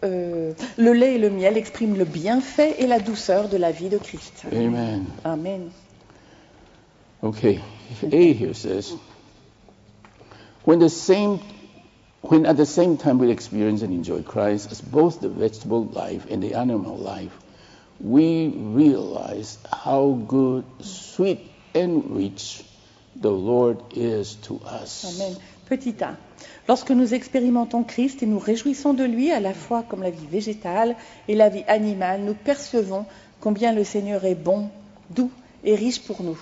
[0.02, 3.88] Euh, le lait et le miel expriment le bienfait et la douceur de la vie
[3.88, 4.44] de Christ.
[4.52, 5.06] Amen.
[5.24, 5.70] Amen.
[7.22, 7.60] Okay,
[8.12, 8.92] A here says,
[10.64, 11.38] When the same
[12.20, 16.26] when at the same time we experience and enjoy Christ as both the vegetable life
[16.30, 17.36] and the animal life,
[18.04, 21.40] we realize how good, sweet,
[21.74, 22.62] and rich
[23.16, 25.04] the Lord is to us.
[25.04, 25.36] Amen.
[25.66, 26.16] Petit a.
[26.68, 30.26] Lorsque nous expérimentons Christ et nous réjouissons de lui à la fois comme la vie
[30.26, 30.96] végétale
[31.28, 33.06] et la vie animale, nous percevons
[33.40, 34.68] combien le Seigneur est bon,
[35.10, 35.30] doux
[35.64, 36.38] et riche pour nous.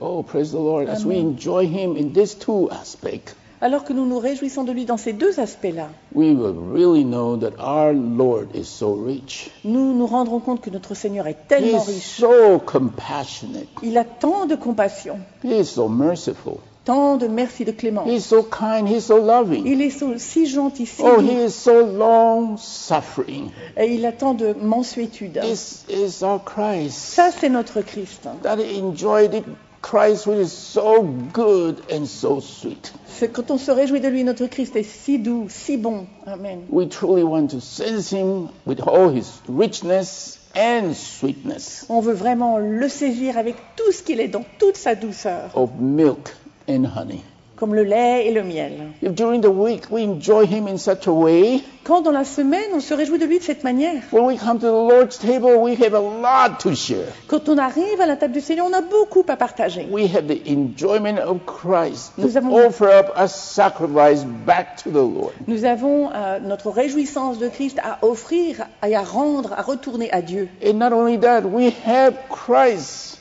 [0.00, 0.88] Oh, praise the Lord.
[0.88, 1.32] As we Amen.
[1.32, 5.12] enjoy Him in these two aspects, Alors que nous nous réjouissons de lui dans ces
[5.12, 9.50] deux aspects-là, we will really know that our Lord is so rich.
[9.64, 12.18] nous nous rendrons compte que notre Seigneur est He tellement is riche.
[12.20, 13.68] so compassionate.
[13.82, 16.54] Il a tant de compassion, He is so merciful.
[16.86, 18.08] tant de merci, de clémence.
[18.08, 18.88] He is so kind.
[18.88, 19.66] He is so loving.
[19.66, 23.50] Il est so- si gentil, si Oh, doux, He is so long suffering.
[23.76, 25.38] et il a tant de mansuétude.
[25.42, 26.96] This is our Christ.
[26.96, 28.26] Ça, c'est notre Christ.
[28.42, 29.44] That enjoyed it.
[29.82, 31.02] Christ who is so
[31.32, 32.92] good and so sweet.
[33.06, 36.06] C'est quand on se réjouit de lui, notre Christ est si doux, si bon.
[36.26, 36.64] Amen.
[36.70, 42.58] We truly want to sense Him with all His richness and sweetness On veut vraiment
[42.58, 46.34] le saisir avec tout ce qu'il est dans toute sa douceur, of milk
[46.68, 47.22] and honey.
[47.60, 48.72] Comme le lait et le miel.
[49.02, 52.70] If during the week we enjoy Him in such a way, Quand dans la semaine,
[52.74, 55.56] on se réjouit de lui de cette manière, when we come to the Lord's table,
[55.60, 57.06] we have a lot to share.
[57.26, 59.86] quand on arrive à la table du Seigneur, on a beaucoup à partager.
[59.90, 64.90] We have the enjoyment of Christ Nous to avons- offer up a sacrifice back to
[64.90, 65.32] the Lord.
[65.46, 70.20] Nous avons euh, notre réjouissance de Christ à offrir et à rendre, à retourner à
[70.22, 70.48] Dieu.
[70.64, 73.19] And not only that, we have Christ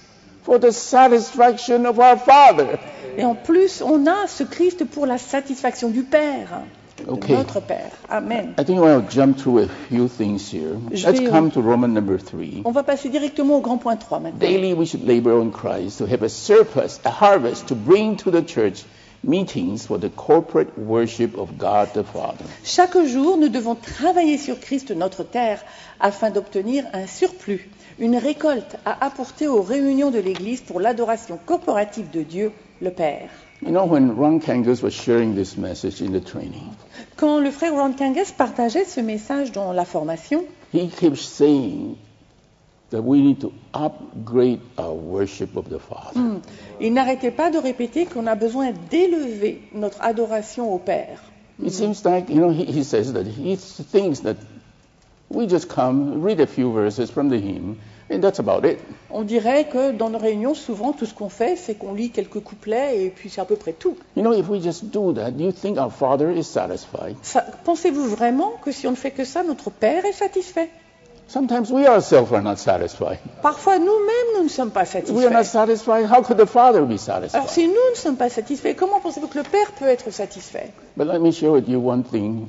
[0.50, 2.80] for the satisfaction of our Father.
[3.18, 6.64] Et en plus, on a ce Christ pour la satisfaction du Père,
[6.98, 7.30] de Ok.
[7.30, 7.92] notre Père.
[8.10, 8.56] Amen.
[8.58, 10.76] I think I'll jump through a few things here.
[10.92, 12.64] Je Let's vais- come to Roman number three.
[12.66, 14.40] On va passer directement au grand point 3 maintenant.
[14.40, 18.32] Daily, we should labor on Christ to have a surplus, a harvest to bring to
[18.32, 18.86] the church
[19.24, 22.46] meetings for the corporate worship of God the Father.
[22.64, 25.62] Chaque jour, nous devons travailler sur Christ, notre terre,
[26.00, 32.10] afin d'obtenir un surplus, une récolte à apporter aux réunions de l'Église pour l'adoration corporative
[32.12, 32.52] de Dieu,
[32.82, 33.30] le Père.
[33.62, 36.72] You know, when Ron Kangas was sharing this message in the training,
[37.18, 41.98] Quand le frère Ron Kangas partageait ce message dans la formation, he kept saying
[42.92, 46.20] that we need to upgrade our worship of the Father.
[46.20, 46.40] hmm,
[46.82, 51.22] il n'arrêtait pas de répéter qu'on a besoin d'élever notre adoration au Père.
[51.64, 54.38] It seems like, you know, he, he says that he thinks that
[55.30, 57.76] we just come, read a few verses from the hymn,
[58.10, 58.80] and that's about it.
[59.12, 62.40] On dirait que dans nos réunions, souvent, tout ce qu'on fait, c'est qu'on lit quelques
[62.40, 63.96] couplets et puis c'est à peu près tout.
[64.16, 67.18] You know, if we just do that, do you think our Father is satisfied?
[67.22, 70.70] Ça- Pensez-vous vraiment que si on ne fait que ça, notre Père est satisfait?
[71.30, 73.20] Sometimes we ourselves are not satisfied.
[73.44, 75.86] Parfois, nous-mêmes, nous ne sommes pas If we are not satisfaits.
[75.86, 77.50] satisfied, how could the Father be Alors, satisfied?
[77.50, 80.72] si nous ne sommes pas satisfaits, comment pensez-vous que le Père peut être satisfait?
[80.98, 82.48] But let me share with you one thing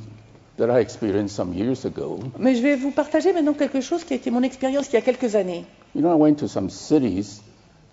[0.56, 2.20] that I experienced some years ago.
[2.38, 4.96] Mais je vais vous partager maintenant quelque chose qui a été mon expérience il y
[4.96, 5.66] a quelques années.
[5.94, 7.42] You know, I went to some cities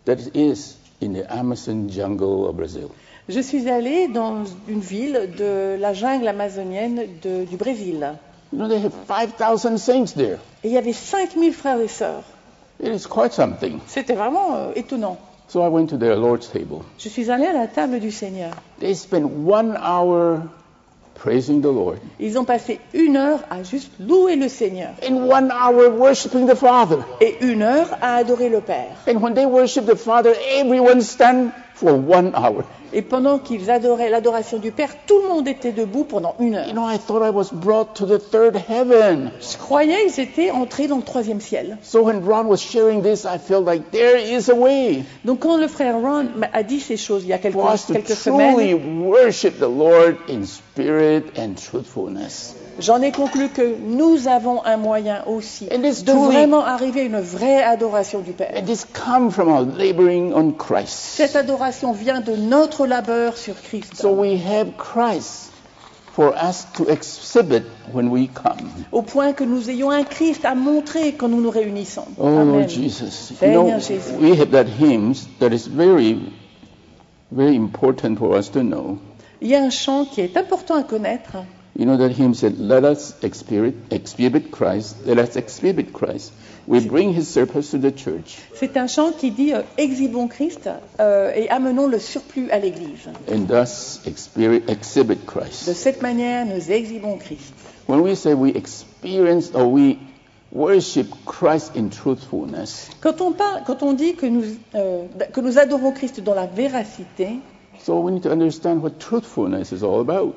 [0.06, 2.88] that is in the Amazon jungle of Brazil.
[3.28, 8.14] Je suis allée dans une ville de la jungle amazonienne de- du Brésil.
[8.52, 10.39] You know, they have 5,000 saints there.
[10.64, 12.24] Et il y avait 5000 frères et sœurs.
[12.82, 13.80] It is quite something.
[13.88, 15.18] C'était vraiment euh, étonnant.
[15.50, 16.82] So I went to their Lord's table.
[16.98, 18.52] Je suis allée à la table du Seigneur.
[18.80, 20.41] They spent one hour
[21.16, 25.52] praising the Lord Ils ont passé une heure à juste louer le Seigneur and one
[25.52, 26.98] hour worshiping the Father.
[27.22, 28.91] et une heure à adorer le Père.
[29.08, 32.63] And when they worship the Father, everyone stand for one hour.
[32.93, 36.59] Et pendant qu'ils adoraient l'adoration du Père, tout le monde était debout pendant une You
[36.59, 36.73] heure.
[36.73, 39.32] know, I thought I was brought to the third heaven.
[39.41, 41.78] Je croyais qu'ils étaient entrés dans le troisième ciel.
[41.84, 45.57] So when Ron was sharing this, I felt like there is a way Donc quand
[45.57, 47.57] le frère Ron a dit ces choses il y a quelques,
[47.91, 52.55] quelques semaines, worship the Lord in spirit and truthfulness.
[52.80, 57.63] J'en ai conclu que nous avons un moyen aussi de vraiment arriver à une vraie
[57.63, 58.53] adoration du Père.
[58.55, 60.89] And this come from our laboring on Christ.
[60.89, 63.95] Cette adoration vient de notre labeur sur Christ.
[63.95, 65.51] So we have Christ
[66.13, 67.63] for us to exhibit
[67.93, 68.69] when we come.
[68.91, 72.05] Au point que nous ayons un Christ à montrer quand nous nous réunissons.
[72.17, 72.67] Oh Amen.
[72.67, 73.34] Jesus.
[73.41, 74.17] You know, Jésus.
[74.19, 76.19] we have that hymn that is very,
[77.32, 78.97] very important for us to know.
[79.41, 81.38] Il y a un chant qui est important à connaître.
[81.78, 86.34] You know that hymn said, Let us exhibit, Christ, let us exhibit Christ.
[86.65, 90.67] We bring his surplus to the church, C'est un chant qui dit euh, exhibons Christ
[90.99, 93.07] euh, et amenons le surplus à l'Église.
[93.32, 95.71] and thus exhibit, exhibit De Christ.
[95.75, 97.53] cette manière, nous exhibons Christ.
[97.88, 99.99] When we say we experience or we
[100.51, 105.59] worship Christ in truthfulness, Quand on, parle, quand on dit que nous, euh, que nous
[105.59, 107.39] adorons Christ dans la véracité,
[107.80, 110.34] So we need to understand what truthfulness is all about.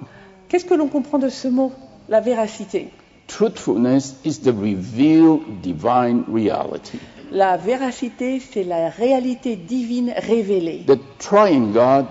[0.50, 1.70] Qu'est-ce que l'on comprend de ce mot,
[2.08, 2.88] la véracité?
[3.28, 6.98] Truthfulness is the revealed divine reality.
[7.30, 10.84] La véracité, c'est la réalité divine révélée.
[10.88, 12.06] The triune God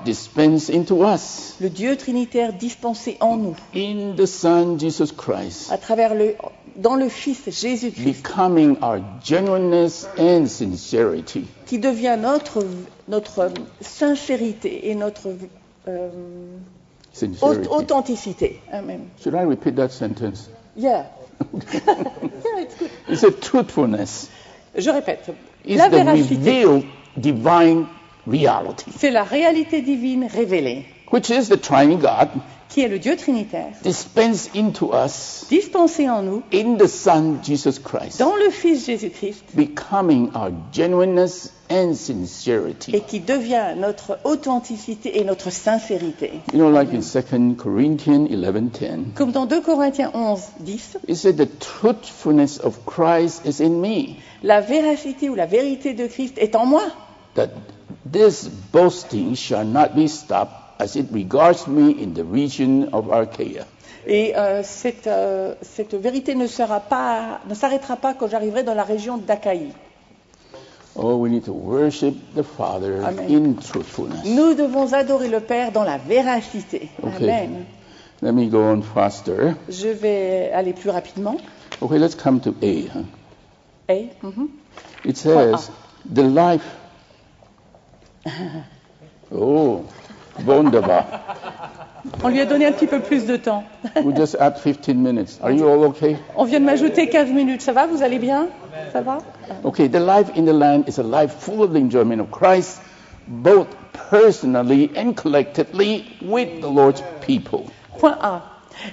[0.74, 6.16] into us Le Dieu trinitaire dispensé en nous, in the Son Jesus Christ, à travers
[6.16, 6.36] le,
[6.78, 11.44] dans le Fils Jésus-Christ, becoming our genuineness and sincerity.
[11.66, 12.66] qui devient notre,
[13.10, 15.28] notre sincérité et notre
[15.90, 16.10] euh,
[17.14, 17.68] Sincerity.
[17.70, 18.60] authenticité.
[18.72, 19.10] Amen.
[19.22, 20.50] Should I repeat that sentence?
[20.76, 21.06] Yeah.
[21.62, 22.92] Yeah, it's good.
[23.08, 24.30] It's a truthfulness.
[24.76, 25.30] Je répète.
[25.66, 26.84] Is La the véracité, revealed
[27.18, 27.86] divine
[28.28, 32.30] reality, c'est la réalité divine révélée, which is the triune God
[32.70, 37.80] qui est le Dieu trinitaire, dispensed into us dispensé en nous, in the Son Jesus
[37.84, 43.02] Christ, dans le Fils Jésus-Christ, becoming our genuineness and et sincerity.
[43.08, 46.42] qui devient notre authenticité et notre sincérité.
[46.54, 51.38] You know, like in 2 Corinthians 11:10, Comme dans 2 Corinthiens 11, 10, it said
[51.38, 56.56] the truthfulness of Christ is in me, la véracité ou la vérité de Christ est
[56.56, 56.84] en moi,
[57.34, 57.50] that
[58.06, 63.66] this boasting shall not be stopped as it regards me in the region of Achaia.
[64.08, 68.74] et euh, cette, euh, cette vérité ne sera pas, ne s'arrêtera pas quand j'arriverai dans
[68.74, 69.72] la région d'Achaïe.
[70.96, 73.30] Oh, we need to worship the Father Amen.
[73.30, 74.26] in truthfulness.
[74.26, 76.90] Nous devons adorer le Père dans la véracité.
[77.04, 77.22] Ok.
[77.22, 77.66] Amen.
[78.22, 79.54] Let me go on faster.
[79.70, 81.38] Je vais aller plus rapidement.
[81.82, 82.88] Okay, let's come to A.
[82.94, 83.04] huh?
[83.88, 84.50] Et, mhm.
[85.06, 85.72] It says,
[86.06, 86.66] the life.
[89.32, 89.84] Oh,
[90.46, 91.06] wunderbar.
[92.24, 93.64] On lui a donné un petit peu plus de temps.
[94.04, 95.40] We just add 15 minutes.
[95.44, 96.18] Are you all okay?
[96.36, 97.62] On vient de m'ajouter 15 minutes.
[97.62, 97.88] Ça va?
[97.88, 98.48] Vous allez bien?
[98.94, 99.20] Ça va?
[99.64, 102.82] Okay, the life in the land is a life full of the enjoyment of Christ,
[103.28, 103.68] both
[104.10, 107.66] personally and collectively with the Lord's people.
[108.00, 108.42] Point A.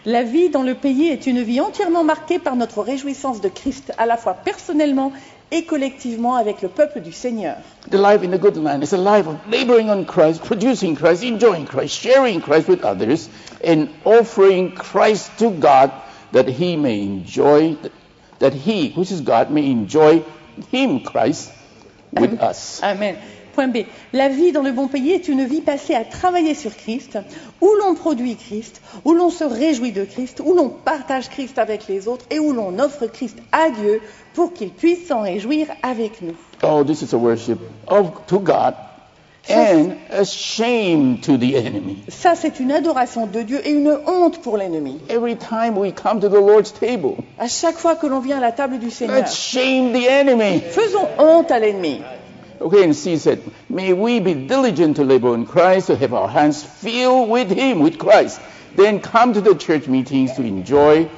[0.05, 3.93] La vie dans le pays est une vie entièrement marquée par notre réjouissance de Christ,
[3.99, 5.12] à la fois personnellement
[5.51, 7.57] et collectivement avec le peuple du Seigneur.
[7.91, 11.23] The life in the good land is a life of laboring on Christ, producing Christ,
[11.23, 13.29] enjoying Christ, sharing Christ with others,
[13.63, 15.93] and offering Christ to God
[16.33, 17.77] that he may enjoy,
[18.41, 20.25] that he, which is God, may enjoy
[20.71, 21.53] him, Christ,
[22.13, 22.83] with us.
[22.83, 23.19] Amen.
[23.57, 23.79] Point B.
[24.13, 27.19] La vie dans le bon pays est une vie passée à travailler sur Christ,
[27.63, 31.89] où l'on produit Christ, où l'on se réjouit de Christ, où l'on partage Christ avec
[31.89, 34.03] les autres et où l'on offre Christ à Dieu
[34.35, 36.35] pour qu'il puisse s'en réjouir avec nous.
[36.63, 38.75] Oh, this is a worship of to God
[39.49, 41.97] and a shame to the enemy.
[42.09, 45.01] Ça, c'est une adoration de Dieu et une honte pour l'ennemi.
[45.09, 48.41] Every time we come to the Lord's table, À chaque fois que l'on vient à
[48.41, 50.61] la table du Seigneur, let's shame the enemy.
[50.61, 52.03] faisons honte à l'ennemi.
[52.61, 56.29] Okay, and C said, May we be diligent to labor in Christ, to have our
[56.29, 58.41] hands filled with Him, with Christ.
[58.75, 61.09] Then come to the church meetings to enjoy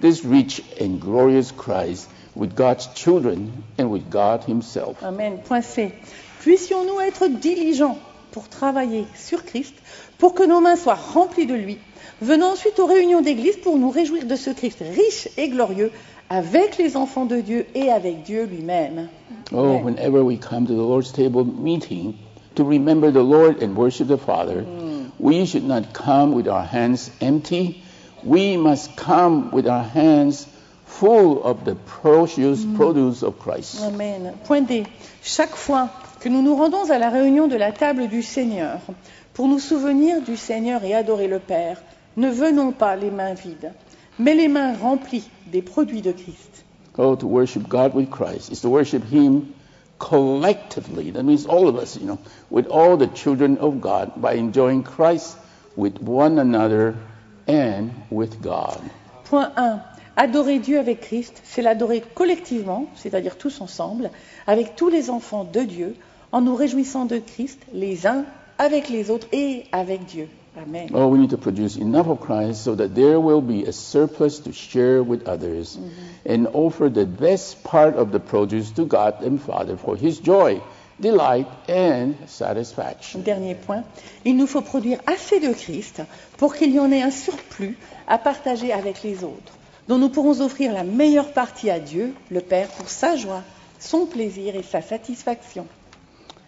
[0.00, 5.02] this rich and glorious Christ with God's children and with God Himself.
[5.02, 5.38] Amen.
[5.38, 5.92] Point C.
[6.40, 7.98] Puissions-nous être diligents
[8.30, 9.74] pour travailler sur Christ,
[10.18, 11.78] pour que nos mains soient remplies de lui.
[12.20, 15.90] Venons ensuite aux réunions d'église pour nous réjouir de ce Christ riche et glorieux
[16.30, 19.08] avec les enfants de Dieu et avec Dieu lui-même.
[19.52, 22.14] Oh, whenever we come to the Lord's table meeting
[22.56, 24.64] to remember the Lord and worship the Father,
[25.18, 27.82] we should not come with our hands empty.
[28.24, 30.46] We must come with our hands
[30.84, 33.80] full of the precious produce of Christ.
[33.82, 34.34] Amen.
[34.44, 34.86] Point D.
[35.22, 38.80] Chaque fois que nous nous rendons à la réunion de la table du Seigneur
[39.34, 41.80] pour nous souvenir du Seigneur et adorer le Père,
[42.16, 43.72] ne venons pas les mains vides,
[44.18, 46.64] mais les mains remplies des produits de Christ.
[46.96, 49.54] Oh, to worship God with Christ is to worship Him
[49.98, 51.12] collectively.
[51.12, 52.18] That means all of us, you know,
[52.50, 55.36] with all the children of God by enjoying Christ
[55.76, 56.96] with one another
[57.46, 58.80] and with God.
[59.24, 59.80] Point 1.
[60.16, 64.10] Adorer Dieu avec Christ, c'est l'adorer collectivement, c'est-à-dire tous ensemble,
[64.48, 65.94] avec tous les enfants de Dieu,
[66.32, 68.24] en nous réjouissant de Christ, les uns
[68.58, 70.28] avec les autres et avec Dieu.
[70.58, 70.90] Amen.
[70.92, 74.40] Oh, we need to produce enough of Christ so that there will be a surplus
[74.40, 75.78] to share with others
[76.26, 80.60] and offer the best part of the produce to God and Father for His joy,
[81.00, 83.22] delight, and satisfaction.
[83.22, 83.84] Dernier point,
[84.24, 86.02] il nous faut produire assez de Christ
[86.38, 87.78] pour qu'il y en ait un surplus
[88.08, 89.52] à partager avec les autres,
[89.86, 93.42] dont nous pourrons offrir la meilleure partie à Dieu, le Père, pour sa joie,
[93.78, 95.66] son plaisir et sa satisfaction.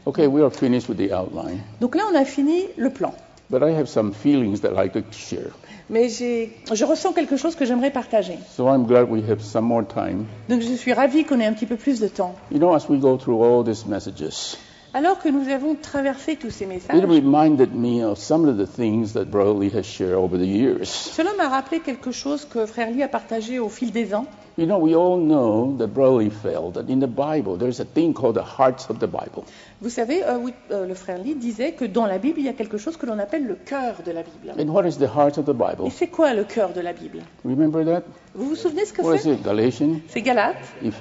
[0.05, 3.15] Okay, we are finished with the outline, Donc là, on a fini le plan.
[3.51, 5.51] But I have some feelings that I'd like to share.
[5.89, 8.39] Mais je ressens quelque chose que j'aimerais partager.
[8.57, 10.27] So I'm glad we have some more time.
[10.49, 12.37] Donc je suis ravie qu'on ait un petit peu plus de temps.
[12.53, 14.57] You know, as we go through all these messages,
[14.93, 18.67] Alors que nous avons traversé tous ces messages, it reminded me of some of the
[18.67, 20.89] things that Brother Lee has shared over the years.
[20.89, 24.27] cela m'a rappelé quelque chose que Frère Lee a partagé au fil des ans.
[24.59, 27.85] You know, we all know that Brother Lee felt that in the Bible there's a
[27.85, 29.45] thing called the hearts of the Bible.
[29.81, 32.49] Vous savez, euh, oui, euh, le Frère Lee disait que dans la Bible, il y
[32.49, 34.61] a quelque chose que l'on appelle le cœur de la Bible.
[34.61, 35.91] And what is the heart of the Et Bible?
[35.93, 37.21] c'est quoi le cœur de la Bible?
[37.45, 38.03] Remember that?
[38.35, 39.31] Vous vous souvenez ce que What is c'est?
[39.35, 39.43] it?
[39.45, 40.95] Galatians, C'est Galates, Eph-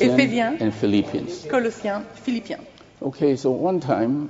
[0.00, 0.54] Éphésiens.
[0.60, 1.46] and Philippians.
[1.50, 2.58] Colossiens, Philippiens.
[3.00, 4.28] Okay, so one time,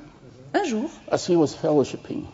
[0.54, 2.24] Un jour, as he was fellowshipping,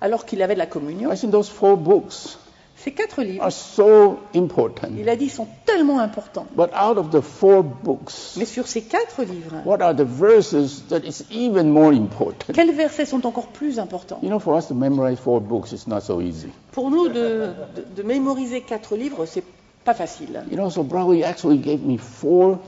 [0.00, 2.38] alors qu'il avait de la communion, I think those four books
[2.76, 4.88] ces quatre livres, are so important.
[4.98, 6.46] il a dit, sont tellement importants.
[6.56, 10.82] But out of the four books, Mais sur ces quatre livres, what are the verses
[10.88, 12.52] that is even more important?
[12.54, 14.18] quels versets sont encore plus importants?
[14.22, 16.48] You know, for us to memorize four books, it's not so easy.
[16.72, 19.44] Pour nous, de, de- de mémoriser quatre livres, c'est
[19.84, 20.44] pas facile.
[20.50, 20.86] You know, so
[21.24, 22.58] actually gave me four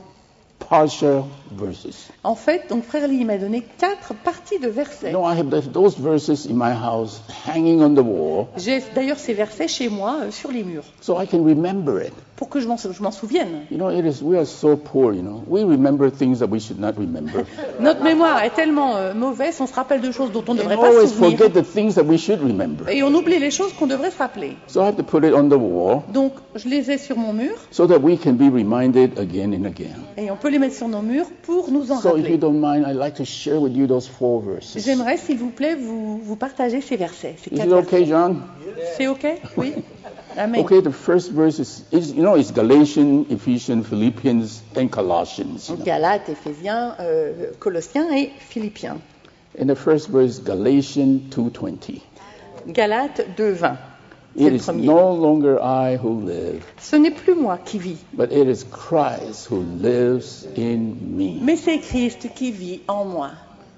[0.59, 2.09] partial verses.
[2.23, 5.11] En fait, donc Frère Lee m'a donné quatre parties de versets.
[5.11, 9.33] Know, I have those verses in my house hanging on the wall J'ai d'ailleurs ces
[9.33, 12.13] versets chez moi euh, sur les murs so I can remember it.
[12.35, 12.77] Pour que je m'en
[13.11, 13.65] souvienne.
[13.71, 15.43] You know, it is we are so poor, you know.
[15.47, 17.45] We remember things that we should not remember.
[17.79, 20.75] Notre mémoire est tellement euh, mauvaise, on se rappelle de choses dont on ne devrait
[20.75, 21.37] pas se souvenir.
[21.37, 22.89] forget the things that we should remember.
[22.89, 24.57] Et on oublie les choses qu'on devrait se rappeler.
[24.67, 27.31] So I have to put it on the wall Donc, je les ai sur mon
[27.33, 29.95] mur so that we can be reminded again and again.
[30.17, 32.59] et on peut les mettre sur nos murs pour nous en So if you don't
[32.59, 34.83] mind, I'd like to share with you those four verses.
[34.83, 37.35] J'aimerais, s'il vous plaît, vous, vous partager ces versets.
[37.43, 38.41] Ces Is quatre it okay, John?
[38.75, 38.93] versets.
[38.97, 39.25] C'est OK?
[39.57, 39.73] Oui
[40.37, 40.65] Amen.
[40.65, 45.69] Okay, the first verse is, is you know, it's Galatians, Ephesians, Philippians, and Colossians.
[45.69, 48.99] Galates, Éphésiens, euh, Colossiens et Philippiens.
[49.57, 52.01] And the first verse, Galatians 2.20.
[52.67, 53.77] Galates 2.20.
[54.37, 58.33] C'est It is no longer I who live, Ce n'est plus moi qui vis, but
[58.33, 61.39] it is Christ who lives in me.
[61.41, 63.31] mais c'est Christ qui vit en moi.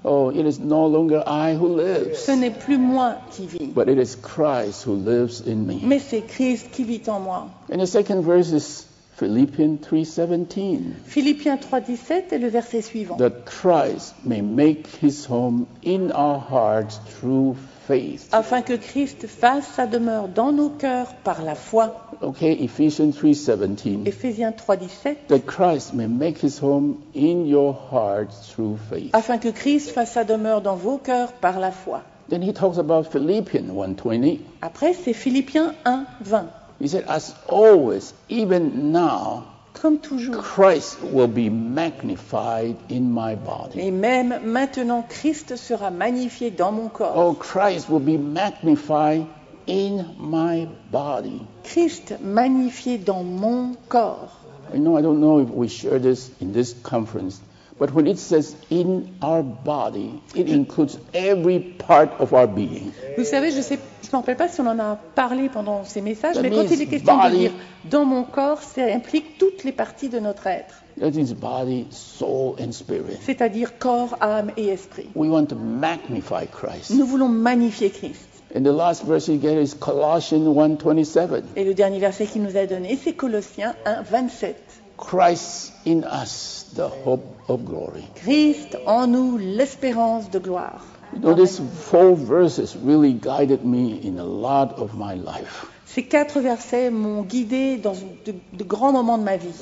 [0.04, 3.88] Oh, it is no longer I who lives, Ce n'est plus moi qui vis, but
[3.88, 5.80] it is Christ who lives in me.
[5.82, 7.48] mais c'est Christ qui vit en moi.
[7.70, 8.86] And the second verse is
[9.18, 10.94] Philippians 3:17.
[11.04, 13.16] Philippiens 3.17 est le verset suivant.
[13.16, 17.56] That Christ may make his home in our hearts through
[17.88, 18.28] faith.
[18.30, 21.96] Afin que Christ fasse sa demeure dans nos cœurs par la foi.
[22.22, 24.04] Okay, Ephesians 3:17.
[24.06, 25.26] Éphésiens 3.17.
[25.26, 29.10] That Christ may make his home in your hearts through faith.
[29.14, 32.02] Afin que Christ fasse sa demeure dans vos cœurs par la foi.
[32.28, 34.38] Then he talks about Philippians 1:20.
[34.62, 36.46] Après, c'est Philippiens 1, 20.
[36.78, 39.46] He said, as always, even now,
[39.80, 40.42] Comme toujours.
[40.42, 43.80] Christ will be magnified in my body.
[43.80, 47.12] Et même maintenant, Christ sera magnifié dans mon corps.
[47.14, 49.26] Oh, Christ will be magnified
[49.68, 51.46] in my body.
[51.62, 54.32] Christ magnifié dans mon corps.
[54.74, 57.40] I know I don't know if we share this in this conference,
[57.78, 62.92] but when it says in our body, it includes every part of our being.
[63.16, 63.76] Vous savez, je ne
[64.12, 66.82] me rappelle pas si on en a parlé pendant ces messages, That mais quand il
[66.82, 67.52] est question de dire
[67.90, 72.56] dans mon corps, ça implique toutes les parties de notre être, That is body, soul,
[72.60, 73.18] and spirit.
[73.22, 75.08] c'est-à-dire corps, âme et esprit.
[75.14, 76.90] We want to magnify Christ.
[76.90, 78.24] Nous voulons magnifier Christ.
[78.56, 81.44] And the last verse you get is Colossians 1:27.
[81.54, 84.56] Et le dernier verset qu'il nous a donné, c'est Colossiens 1, 27.
[84.98, 88.04] Christ in us, the hope of glory.
[88.16, 90.84] Christ en nous, l'espérance de gloire.
[91.14, 95.64] You know, these four verses really guided me in a lot of my life.
[95.86, 97.94] Ces quatre versets m'ont guidé dans
[98.26, 99.54] de, de grands moments de ma vie.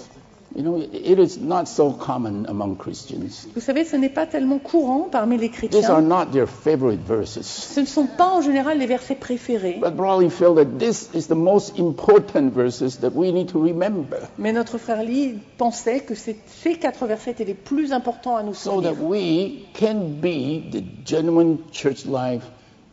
[0.57, 3.47] You know, it is not so common among Christians.
[3.55, 6.01] Vous savez, ce n'est pas tellement courant parmi les These are chrétiens.
[6.01, 7.45] not their favorite verses.
[7.45, 9.79] Ce ne sont pas en général les versets préférés.
[9.83, 14.17] But Brawley felt that this is the most important verses that we need to remember
[14.39, 16.39] Mais notre frère Lee pensait que ces
[16.81, 19.07] quatre versets étaient les plus importants à nous so that souvenir.
[19.11, 22.45] we can be the genuine church life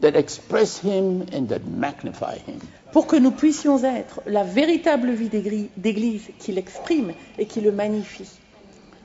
[0.01, 2.59] that express Him and that magnify Him.
[2.93, 5.29] Pour que nous puissions être la véritable vie
[5.77, 8.29] d'église qui l'exprime et qui le magnifie.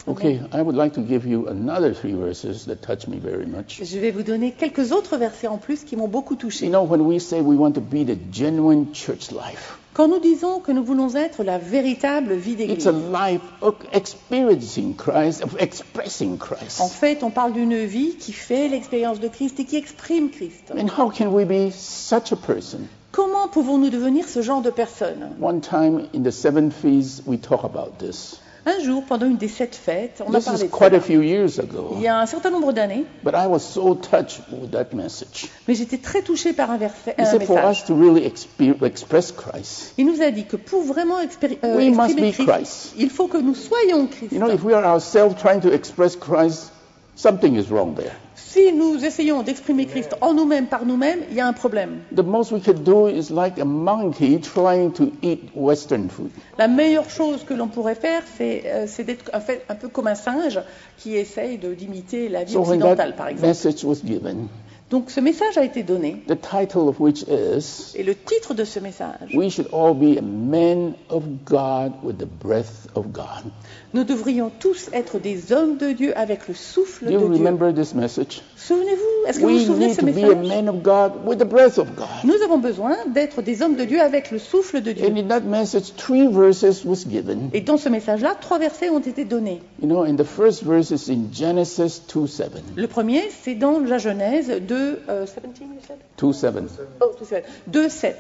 [0.07, 3.83] Okay, I would like to give you another three verses that touch me very much.
[3.83, 6.69] Je vais vous donner quelques autres versets en plus qui m'ont beaucoup You touché.
[6.71, 10.61] know, when we say we want to be the genuine church life, Quand nous disons
[10.61, 15.57] que nous voulons être la véritable vie it's d'église, a life of experiencing Christ, of
[15.61, 16.81] expressing Christ.
[16.81, 20.73] en fait, on parle d'une vie qui fait l'expérience de Christ et qui exprime Christ.
[20.79, 22.87] And how can we be such a person?
[23.19, 27.65] Comment pouvons-nous devenir ce genre de personne One time in the seven feasts, we talk
[27.65, 28.39] about this.
[28.65, 31.21] Un jour, pendant une des sept fêtes, on a parlé is de quite a few
[31.21, 34.71] years ago, Il y a un certain nombre d'années, but I was so touched with
[34.71, 35.49] that message.
[35.67, 37.71] mais j'étais très touchée par un, verset, He un said, for message.
[37.83, 41.77] us to really expe- express Christ, Il nous a dit que pour vraiment expéri- euh,
[41.77, 42.95] We must exprimer be Christ, Christ.
[42.99, 44.31] il faut que nous soyons Christ.
[44.31, 46.71] you know, if we are ourselves trying to express Christ,
[47.17, 48.15] something is wrong there.
[48.51, 51.99] Si nous essayons d'exprimer Christ en nous-mêmes, par nous-mêmes, il y a un problème.
[52.17, 56.31] The most we could do is like a monkey trying to eat Western food.
[56.57, 60.07] La meilleure chose que l'on pourrait faire, c'est euh, d'être en fait, un peu comme
[60.07, 60.59] un singe
[60.97, 63.49] qui essaye d'imiter la vie So occidentale, that par exemple.
[63.49, 64.49] message was given,
[64.91, 68.65] Donc ce message a été donné, the title of which is et le titre de
[68.65, 73.51] ce message, We should all be a man of God with the breath of God.
[73.93, 77.45] nous devrions tous être des hommes de Dieu avec le souffle Do you de Dieu.
[77.45, 78.41] remember this message?
[78.57, 80.49] Souvenez-vous, est-ce que vous vous We souvenez de ce to be a message?
[80.49, 82.07] man of God with the breath of God.
[82.25, 85.05] Nous avons besoin d'être des hommes de Dieu avec le souffle de Dieu.
[85.07, 87.51] And in that message, three verses was given.
[87.53, 89.61] Et dans ce message-là, trois versets ont été donnés.
[89.83, 92.51] You know, and the first verse is in Genesis 2 7.
[92.75, 94.78] Le premier, c'est dans la Genèse 2,
[95.09, 95.99] euh, 17, you said?
[96.17, 96.69] 2 7.
[97.01, 98.17] Oh, 2, 2, 7.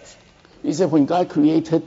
[0.65, 1.83] He said, When God created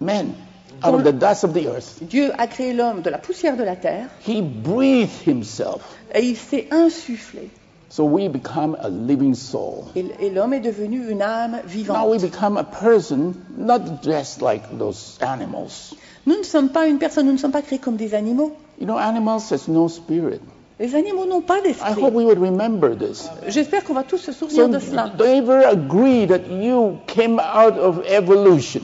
[0.00, 0.34] man
[0.82, 3.64] out of the dust of the earth, Dieu a créé l'homme de la poussière de
[3.64, 5.80] la terre he breathed himself.
[6.14, 7.48] et il s'est insufflé.
[7.88, 9.86] So we become a living soul.
[9.94, 12.20] Et, et l'homme est devenu une âme Now we vivante.
[12.20, 15.94] become a person not dressed like those animals.
[16.26, 18.52] Nous ne sommes pas une personne, nous ne sommes pas créés comme des animaux.
[18.78, 20.40] You know, animals has no spirit.
[20.78, 22.02] Les animaux n'ont pas I d'esprit.
[22.02, 23.28] hope we would remember this.
[23.48, 25.10] J'espère qu'on va tous se souvenir So de cela.
[25.16, 28.82] do you ever agree that you came out of evolution?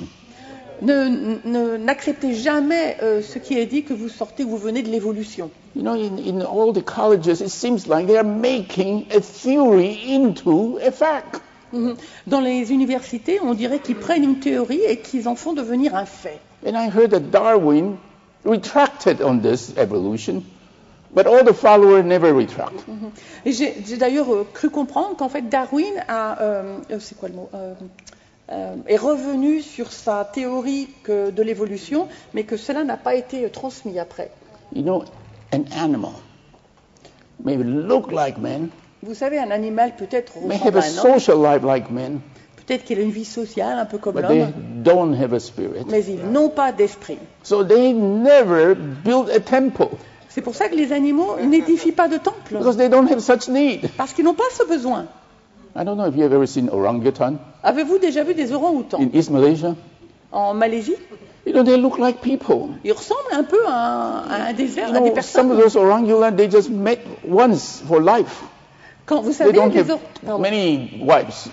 [0.81, 4.89] Ne- ne- N'acceptez jamais euh, ce qui est dit que vous sortez, vous venez de
[4.89, 5.51] l'évolution.
[5.77, 9.99] You know, in, in all the colleges, it seems like they are making a theory
[10.15, 11.41] into a fact.
[11.73, 11.95] Mhm.
[12.27, 16.05] Dans les universités, on dirait qu'ils prennent une théorie et qu'ils en font devenir un
[16.07, 16.41] fait.
[16.67, 17.97] And I heard that Darwin
[18.45, 20.43] retracted on this evolution,
[21.15, 22.85] but all the followers never retract.
[23.45, 27.29] Et j'ai j'ai d'ailleurs euh, cru comprendre qu'en fait Darwin a, euh, euh, c'est quoi
[27.29, 27.75] le mot, Euh,
[28.51, 33.45] euh, est revenu sur sa théorie que- de l'évolution, mais que cela n'a pas été
[33.45, 34.31] euh, transmis après.
[34.75, 35.05] You know,
[35.55, 36.13] an animal
[37.45, 38.69] may look like man,
[39.03, 42.21] Vous savez, un animal peut-être may have a social life like man,
[42.57, 44.53] peut-être qu'il a une vie sociale un peu comme but they l'homme,
[44.83, 45.85] don't have a spirit.
[45.89, 47.19] mais ils n'ont pas d'esprit.
[47.43, 49.89] So they never built a temple
[50.35, 53.49] C'est pour ça que les animaux n'édifient pas de temple, because they don't have such
[53.49, 53.91] need.
[53.97, 55.07] parce qu'ils n'ont pas ce besoin.
[55.77, 59.09] I don't know if you have ever seen orangutan Avez-vous déjà vu des orang-outans in
[59.13, 59.75] East Malaysia.
[60.33, 60.97] en Malaisie?
[61.45, 62.69] You know, they look like people.
[62.85, 65.57] Ils ressemblent un peu à un, à un désert, You à des know, some of
[65.57, 65.59] personnes.
[65.59, 68.43] those orangutans, they just met once for life.
[69.07, 69.59] Quand vous savez, les
[70.29, 71.49] or- many wives.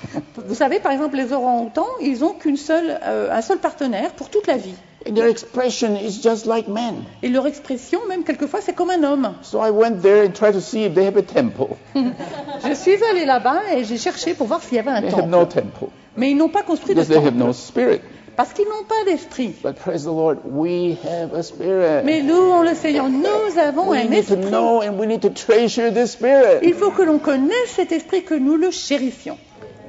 [0.47, 4.29] Vous savez, par exemple, les orang-outans, ils ont qu'une seule, euh, un seul partenaire pour
[4.29, 4.75] toute la vie.
[5.07, 6.95] And their expression is just like men.
[7.23, 9.33] Et leur expression, même quelquefois, c'est comme un homme.
[9.41, 11.77] So I went there and tried to see if they have a temple.
[11.95, 15.29] Je suis allée là-bas et j'ai cherché pour voir s'il y avait un They have
[15.29, 15.85] no temple.
[16.17, 18.01] Mais ils n'ont pas construit de because they have temple no spirit.
[18.39, 19.53] Parce qu'ils n'ont pas d'esprit.
[19.61, 22.05] But praise the Lord, we have a spirit.
[22.05, 24.37] Mais louons le Seigneur, nous avons We un esprit.
[24.49, 26.61] know and we need to treasure this spirit.
[26.63, 29.37] Il faut que l'on connaisse cet esprit, que nous le chérissions.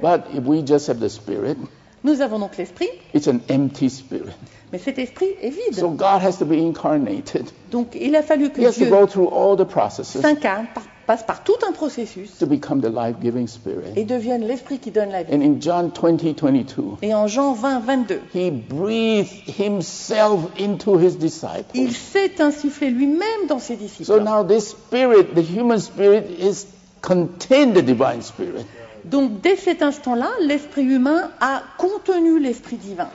[0.01, 1.55] But if we just have the spirit,
[2.03, 4.33] Nous avons donc l'esprit, it's an empty spirit.
[4.73, 5.97] mais cet esprit est So vide.
[5.97, 7.45] God has to be incarnated.
[7.71, 10.83] Donc il a fallu que has to Dieu go through all the processes s'incarne, par-
[11.07, 13.93] passe par tout un processus to become the life-giving spirit.
[13.95, 15.33] et devienne l'esprit qui donne la vie.
[15.33, 21.17] And in John 20, 22, Et en Jean 20, 22, he breathed himself into his
[21.17, 21.71] disciples.
[21.73, 24.23] il s'est insufflé lui-même dans ses So disciples.
[24.23, 26.65] now this spirit, the human spirit, is
[27.01, 28.65] contained the divine spirit.
[29.03, 33.07] Donc dès cet instant-là, l'esprit humain a contenu l'esprit divin.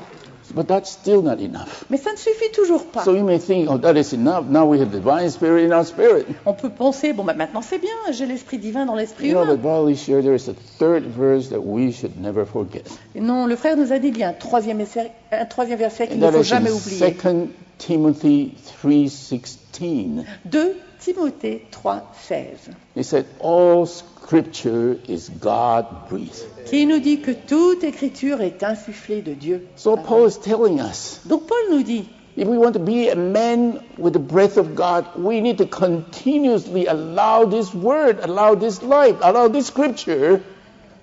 [0.55, 1.85] But that's still not enough.
[1.91, 3.03] Mais ça ne suffit toujours pas.
[3.05, 4.45] So you may think, oh, that is enough.
[4.49, 6.27] Now we have the divine spirit in our spirit.
[6.47, 9.45] On peut penser, bon, bah, maintenant c'est bien, j'ai l'esprit divin dans l'esprit You know,
[9.45, 9.57] humain.
[9.87, 12.85] but Share, there is a third verse that we should never forget.
[13.15, 16.07] Non, le frère nous a dit qu'il y a un troisième, essai- un troisième verset
[16.09, 17.13] qu'il ne faut is jamais oublier.
[17.13, 20.25] 2 Timothy 3.16.
[20.47, 26.47] 2 Timothée 3, 16, He said, all scripture is God-breathed.
[26.67, 29.67] Qui nous dit que toute écriture est insufflée de Dieu.
[29.77, 33.17] So Paul is telling us, Donc Paul nous dit, if we want to be a
[33.17, 38.83] man with the breath of God, we need to continuously allow this word, allow this
[38.83, 40.43] life, allow this scripture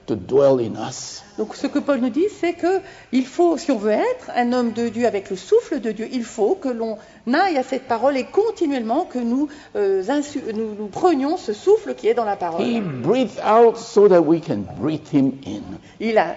[0.05, 1.23] to dwell in us.
[1.37, 2.81] donc ce que Paul nous dit, c'est que
[3.11, 6.07] il faut, si on veut être un homme de Dieu avec le souffle de Dieu,
[6.11, 6.97] il faut que l'on
[7.33, 11.95] aille à cette parole et continuellement que nous, euh, insu- nous, nous prenions ce souffle
[11.95, 12.81] qui est dans la He parole.
[13.01, 15.61] breathed out so that we can breathe him in.
[15.99, 16.35] Il a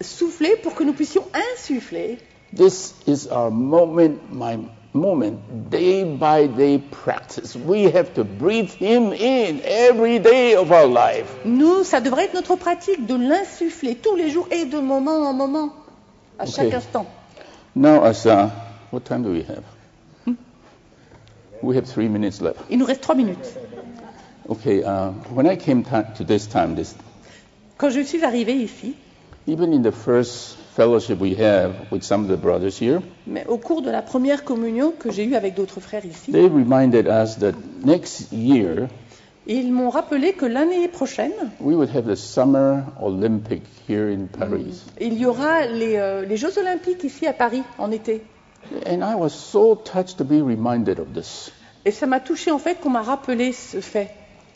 [0.00, 1.24] soufflé pour que nous puissions
[1.54, 2.18] insuffler.
[2.56, 4.56] This is our moment, my
[4.98, 7.56] moment, day by day practice.
[7.56, 11.26] We have to breathe him in every day of our life.
[11.44, 15.32] Nous, ça devrait être notre pratique de l'insuffler tous les jours et de moment en
[15.32, 15.70] moment,
[16.38, 16.50] à Ok.
[16.54, 17.06] chaque instant.
[17.74, 18.50] Now, as uh,
[18.90, 19.62] what time do we have?
[21.62, 22.60] We have three minutes left.
[22.70, 23.56] Il nous reste trois minutes.
[24.48, 26.94] Okay, uh, when I came to this time, this
[27.78, 28.94] Quand je suis arrivée ici,
[29.46, 33.58] even in the first fellowship we have with some of the brothers here, mais au
[33.58, 37.36] cours de la première communion que j'ai eue avec d'autres frères ici, they reminded us
[37.40, 38.86] that next year
[39.48, 44.84] ils m'ont rappelé que l'année prochaine, we would have the Summer Olympic here in Paris.
[45.00, 48.22] il y aura les, euh, les Jeux Olympiques ici à Paris en été.
[48.86, 51.50] And I was so touched to be reminded of this.
[51.86, 54.10] Et ça m'a touché en fait qu'on m'a rappelé ce fait.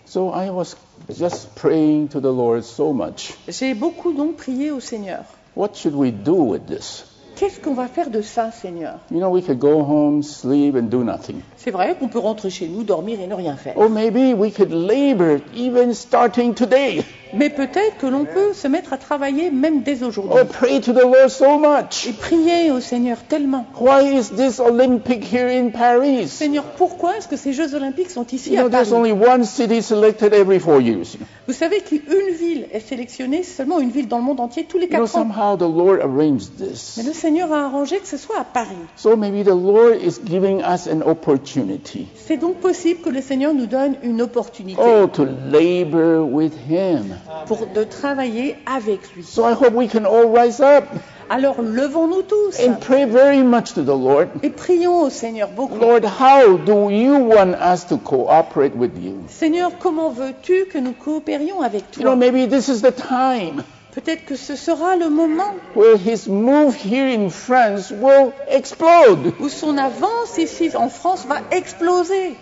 [0.04, 0.76] So I was
[1.08, 3.34] just praying to the Lord so much.
[3.48, 5.24] J'ai beaucoup donc prié au Seigneur.
[5.54, 7.04] What should we do with this?
[7.36, 9.00] Qu'est-ce qu'on va faire de ça, Seigneur?
[9.10, 11.42] You know, we could go home, sleep, and do nothing.
[11.56, 13.76] C'est vrai qu'on peut rentrer chez nous, dormir et ne rien faire.
[13.76, 17.04] Or maybe we could labor even starting today.
[17.34, 20.32] Mais peut-être que l'on peut se mettre à travailler même dès aujourd'hui.
[20.34, 22.06] Or pray to the Lord so much.
[22.08, 23.66] Et prier au Seigneur tellement.
[23.80, 26.28] Why is this Olympic here in Paris?
[26.28, 29.00] Seigneur, pourquoi est-ce que ces Jeux Olympiques sont ici You à know, there's Paris?
[29.00, 31.16] only one city selected every four years.
[31.46, 32.00] Vous savez qu'une
[32.38, 35.22] ville est sélectionnée, seulement une ville dans le monde entier, tous les know, quatre ans.
[35.22, 36.94] somehow the Lord arranged this.
[36.98, 38.68] Mais le Seigneur a arrangé que ce soit à Paris.
[38.96, 42.06] So maybe the Lord is giving us an opportunity.
[42.26, 47.16] C'est donc possible que le Seigneur nous donne une opportunité Oh, to labor with Him.
[47.46, 49.22] Pour de travailler avec lui.
[49.24, 50.84] So I hope we can all rise up
[51.30, 54.28] Alors levons-nous tous and pray very much to the Lord.
[54.42, 55.78] et prions au Seigneur beaucoup.
[55.78, 59.14] Lord, how do you want us to cooperate with you?
[59.28, 62.16] Seigneur, comment veux-tu que nous coopérions avec You know, toi?
[62.16, 63.62] maybe this is the time
[63.94, 69.32] Peut-être que ce sera le moment where his move here in France will explode.
[69.38, 72.36] où son avance ici en France va exploser.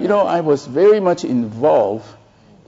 [0.00, 2.04] You know, I was very much involved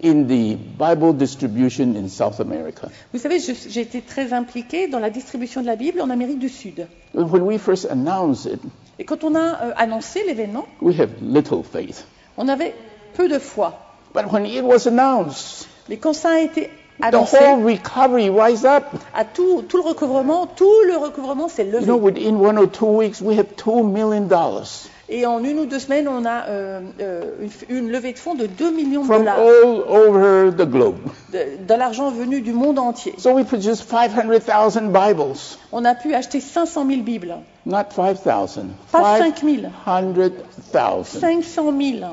[0.05, 2.89] in the Bible distribution in South America.
[3.12, 6.48] Vous savez, j'ai été très impliquée dans la distribution de la Bible en Amérique du
[6.48, 6.86] Sud.
[7.14, 8.60] When we first announced it,
[8.98, 12.05] Et quand on a euh, annoncé l'événement, we have little faith.
[12.36, 12.74] on avait
[13.14, 13.78] peu de foi.
[14.14, 16.70] But when it was announced, Mais quand ça a été
[17.01, 18.85] the annoncé, whole recovery rise up.
[19.14, 22.12] à tout, tout le recouvrement, tout le recouvrement s'est You know, levé.
[22.20, 25.78] within one or two weeks, we have two million dollars Et en une ou deux
[25.78, 29.39] semaines, on a euh, euh, une, une levée de fonds de 2 millions de dollars.
[29.39, 30.97] all over the globe.
[31.31, 33.14] De, de l'argent venu du monde entier.
[33.18, 35.59] So we produced 500,000 Bibles.
[35.72, 37.35] On a pu acheter 500 000 Bibles.
[37.66, 38.68] Not 5,000.
[38.93, 41.20] Pas 5 000, 500,000.
[41.20, 42.05] 500 000.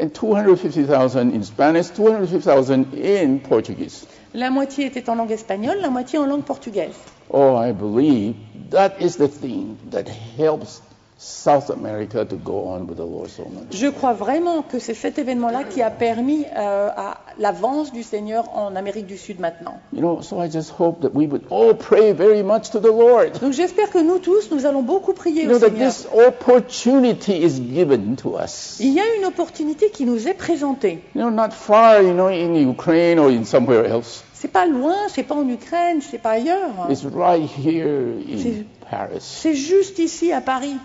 [0.00, 4.06] And 250,000 in Spanish, 250,000 in Portuguese.
[4.34, 6.96] La moitié était en langue espagnole, la moitié en langue portugaise.
[7.30, 8.34] Oh, I believe
[8.70, 10.08] that is the thing that
[10.38, 10.80] helps
[11.24, 13.66] South America to go on with the Lord so much.
[13.70, 18.44] Je crois vraiment que c'est cet événement-là qui a permis euh, à l'avance du Seigneur
[18.56, 19.78] en Amérique du Sud maintenant.
[19.92, 22.86] You know, so I just hope that we would all pray very much to the
[22.90, 23.38] Lord.
[23.40, 25.90] Donc j'espère que nous tous, nous allons beaucoup prier You au know, that Seigneur.
[25.92, 28.78] this opportunity is given to us.
[28.80, 31.04] Il y a une opportunité qui nous est présentée.
[31.14, 34.24] You know, not far, you know, in Ukraine or in somewhere else.
[34.34, 36.88] C'est pas loin, c'est pas en Ukraine, c'est pas ailleurs.
[36.90, 39.18] It's right here C'est- in Paris.
[39.20, 40.76] C'est juste ici à Paris.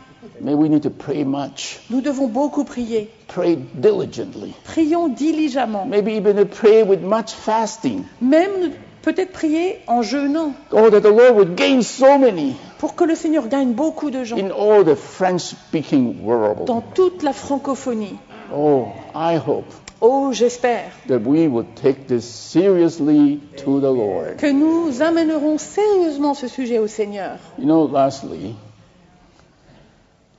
[0.41, 3.07] May we need to pray much, Nous devons beaucoup prier.
[3.27, 5.85] pray diligently, Prions diligemment.
[5.87, 8.03] maybe even to pray with much fasting.
[8.21, 8.71] Même
[9.03, 13.15] peut-être prier en jeûnant Oh, that the Lord would gain so many pour que le
[13.15, 16.65] Seigneur gagne beaucoup de gens in all the French-speaking world.
[16.65, 18.17] dans toute la francophonie.
[18.53, 19.65] Oh, I hope
[19.99, 24.37] Oh, j'espère that we would take this seriously to the Lord.
[24.37, 27.37] que nous amènerons sérieusement ce sujet au Seigneur.
[27.57, 28.55] You know, lastly,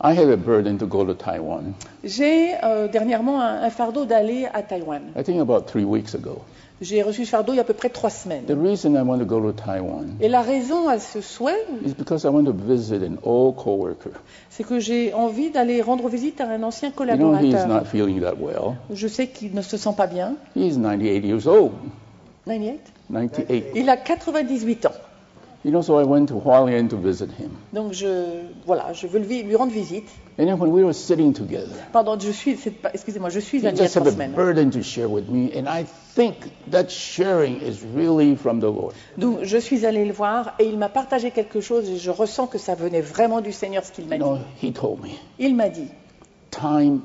[0.01, 1.73] I had a burden to go to Taiwan.
[2.05, 5.03] J'ai euh, dernièrement un, un fardeau d'aller à Taïwan.
[5.19, 6.39] I think about three weeks ago.
[6.81, 8.45] J'ai reçu ce fardeau il y a à peu près trois The semaines.
[8.65, 12.23] reason I want to go to Taiwan Et la raison à ce souhait, is because
[12.23, 14.11] I want to visit an old coworker.
[14.51, 17.67] c'est que j'ai envie d'aller rendre visite à un ancien You know, he is collaborateur.
[17.67, 18.77] not feeling that well.
[18.93, 20.35] Je sais qu'il ne se sent pas bien.
[20.55, 21.73] He is 98 years old.
[22.47, 22.79] 98
[23.11, 23.65] 98.
[23.75, 24.93] Il a 98 ans.
[25.66, 27.52] You know, so I went to Hualien to visit him.
[27.72, 28.08] Donc je,
[28.66, 30.10] voilà, je veux lui lui rendre visite.
[30.38, 33.60] And then when we were sitting together, Pardon, je suis, c'est pas- excusez-moi, je suis
[33.60, 34.36] he venu il y a just had trois a semaines.
[34.36, 35.86] burden to share with me, and I
[36.16, 36.36] think
[36.72, 38.94] that sharing is really from the Lord.
[39.18, 42.48] Donc je suis allée le voir et il m'a partagé quelque chose et je ressens
[42.48, 44.30] que ça venait vraiment du Seigneur ce qu'il m'a You dit.
[44.30, 45.88] know, he told me, Il m'a dit,
[46.52, 47.00] time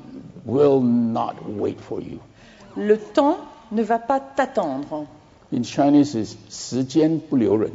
[0.45, 2.19] will not wait for you.
[2.75, 3.37] le temps
[3.71, 5.05] ne va pas t'attendre.
[5.53, 7.71] In Chinese, is 时间不留人.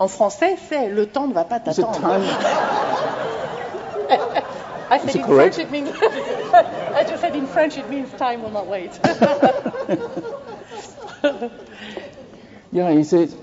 [0.00, 2.00] En français, c'est le temps ne va pas t'attendre.
[4.90, 5.54] I said in correct?
[5.54, 5.88] French it means.
[6.02, 8.90] I just said in French it means time will not wait.
[12.72, 13.34] Yeah, he says,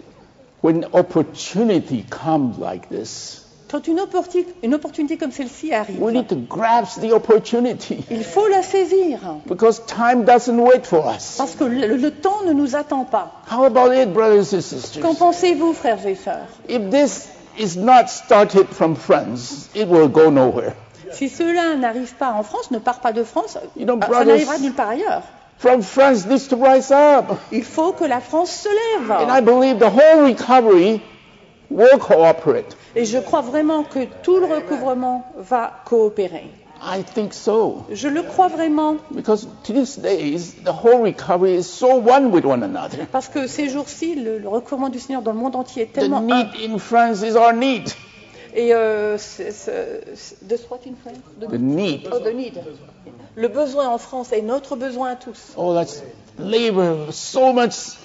[0.62, 6.28] when opportunity comes like this, Quand une opportunité, une opportunité comme celle-ci arrive, we need
[6.28, 9.20] to grasp the opportunity il faut la saisir.
[9.46, 11.36] because time doesn't wait for us.
[11.38, 13.32] Parce que le, le temps ne nous attend pas.
[13.52, 16.48] How about it, brothers and Qu'en pensez-vous, frères et sœurs?
[16.70, 17.28] If this
[17.60, 20.74] is not started from France, it will go nowhere.
[21.12, 24.26] Si cela n'arrive pas en France, ne part pas de France, You know, euh, ça
[24.26, 25.24] n'arrivera nulle part ailleurs.
[25.58, 27.26] From France needs to rise up.
[27.52, 29.44] Il faut que la France se And I lève.
[29.46, 31.02] believe the whole recovery
[31.70, 32.76] will cooperate.
[32.96, 36.50] Et je crois vraiment que tout le recouvrement va coopérer.
[36.80, 37.84] I think so.
[37.92, 42.62] Je le crois vraiment Because these days, the whole recovery is so one with one
[42.64, 43.08] another.
[43.12, 45.94] parce que ces jours-ci, le, le recouvrement du Seigneur dans le monde entier est The
[45.94, 47.90] tellement need in France is our need.
[48.54, 49.50] Et euh, c'est-
[50.70, 52.10] what in France De- The need.
[52.12, 52.60] Oh, the need.
[53.36, 55.54] Le besoin en France est notre besoin à tous.
[55.58, 56.04] Oh, let's
[56.38, 57.98] labor so much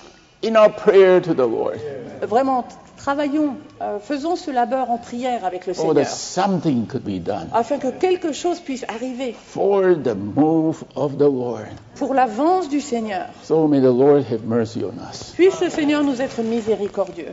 [0.43, 1.79] in our prayer to the Lord.
[2.23, 2.65] Vraiment,
[3.03, 7.19] travaillons, euh, faisons ce labeur en prière avec le Oh, that Seigneur, something could be
[7.21, 11.67] done afin que quelque chose puisse arriver for the move of the Lord.
[11.97, 13.27] pour l'avance du Seigneur.
[13.43, 15.33] So may the Lord have mercy on us.
[15.35, 17.33] Puisse le Seigneur nous être miséricordieux.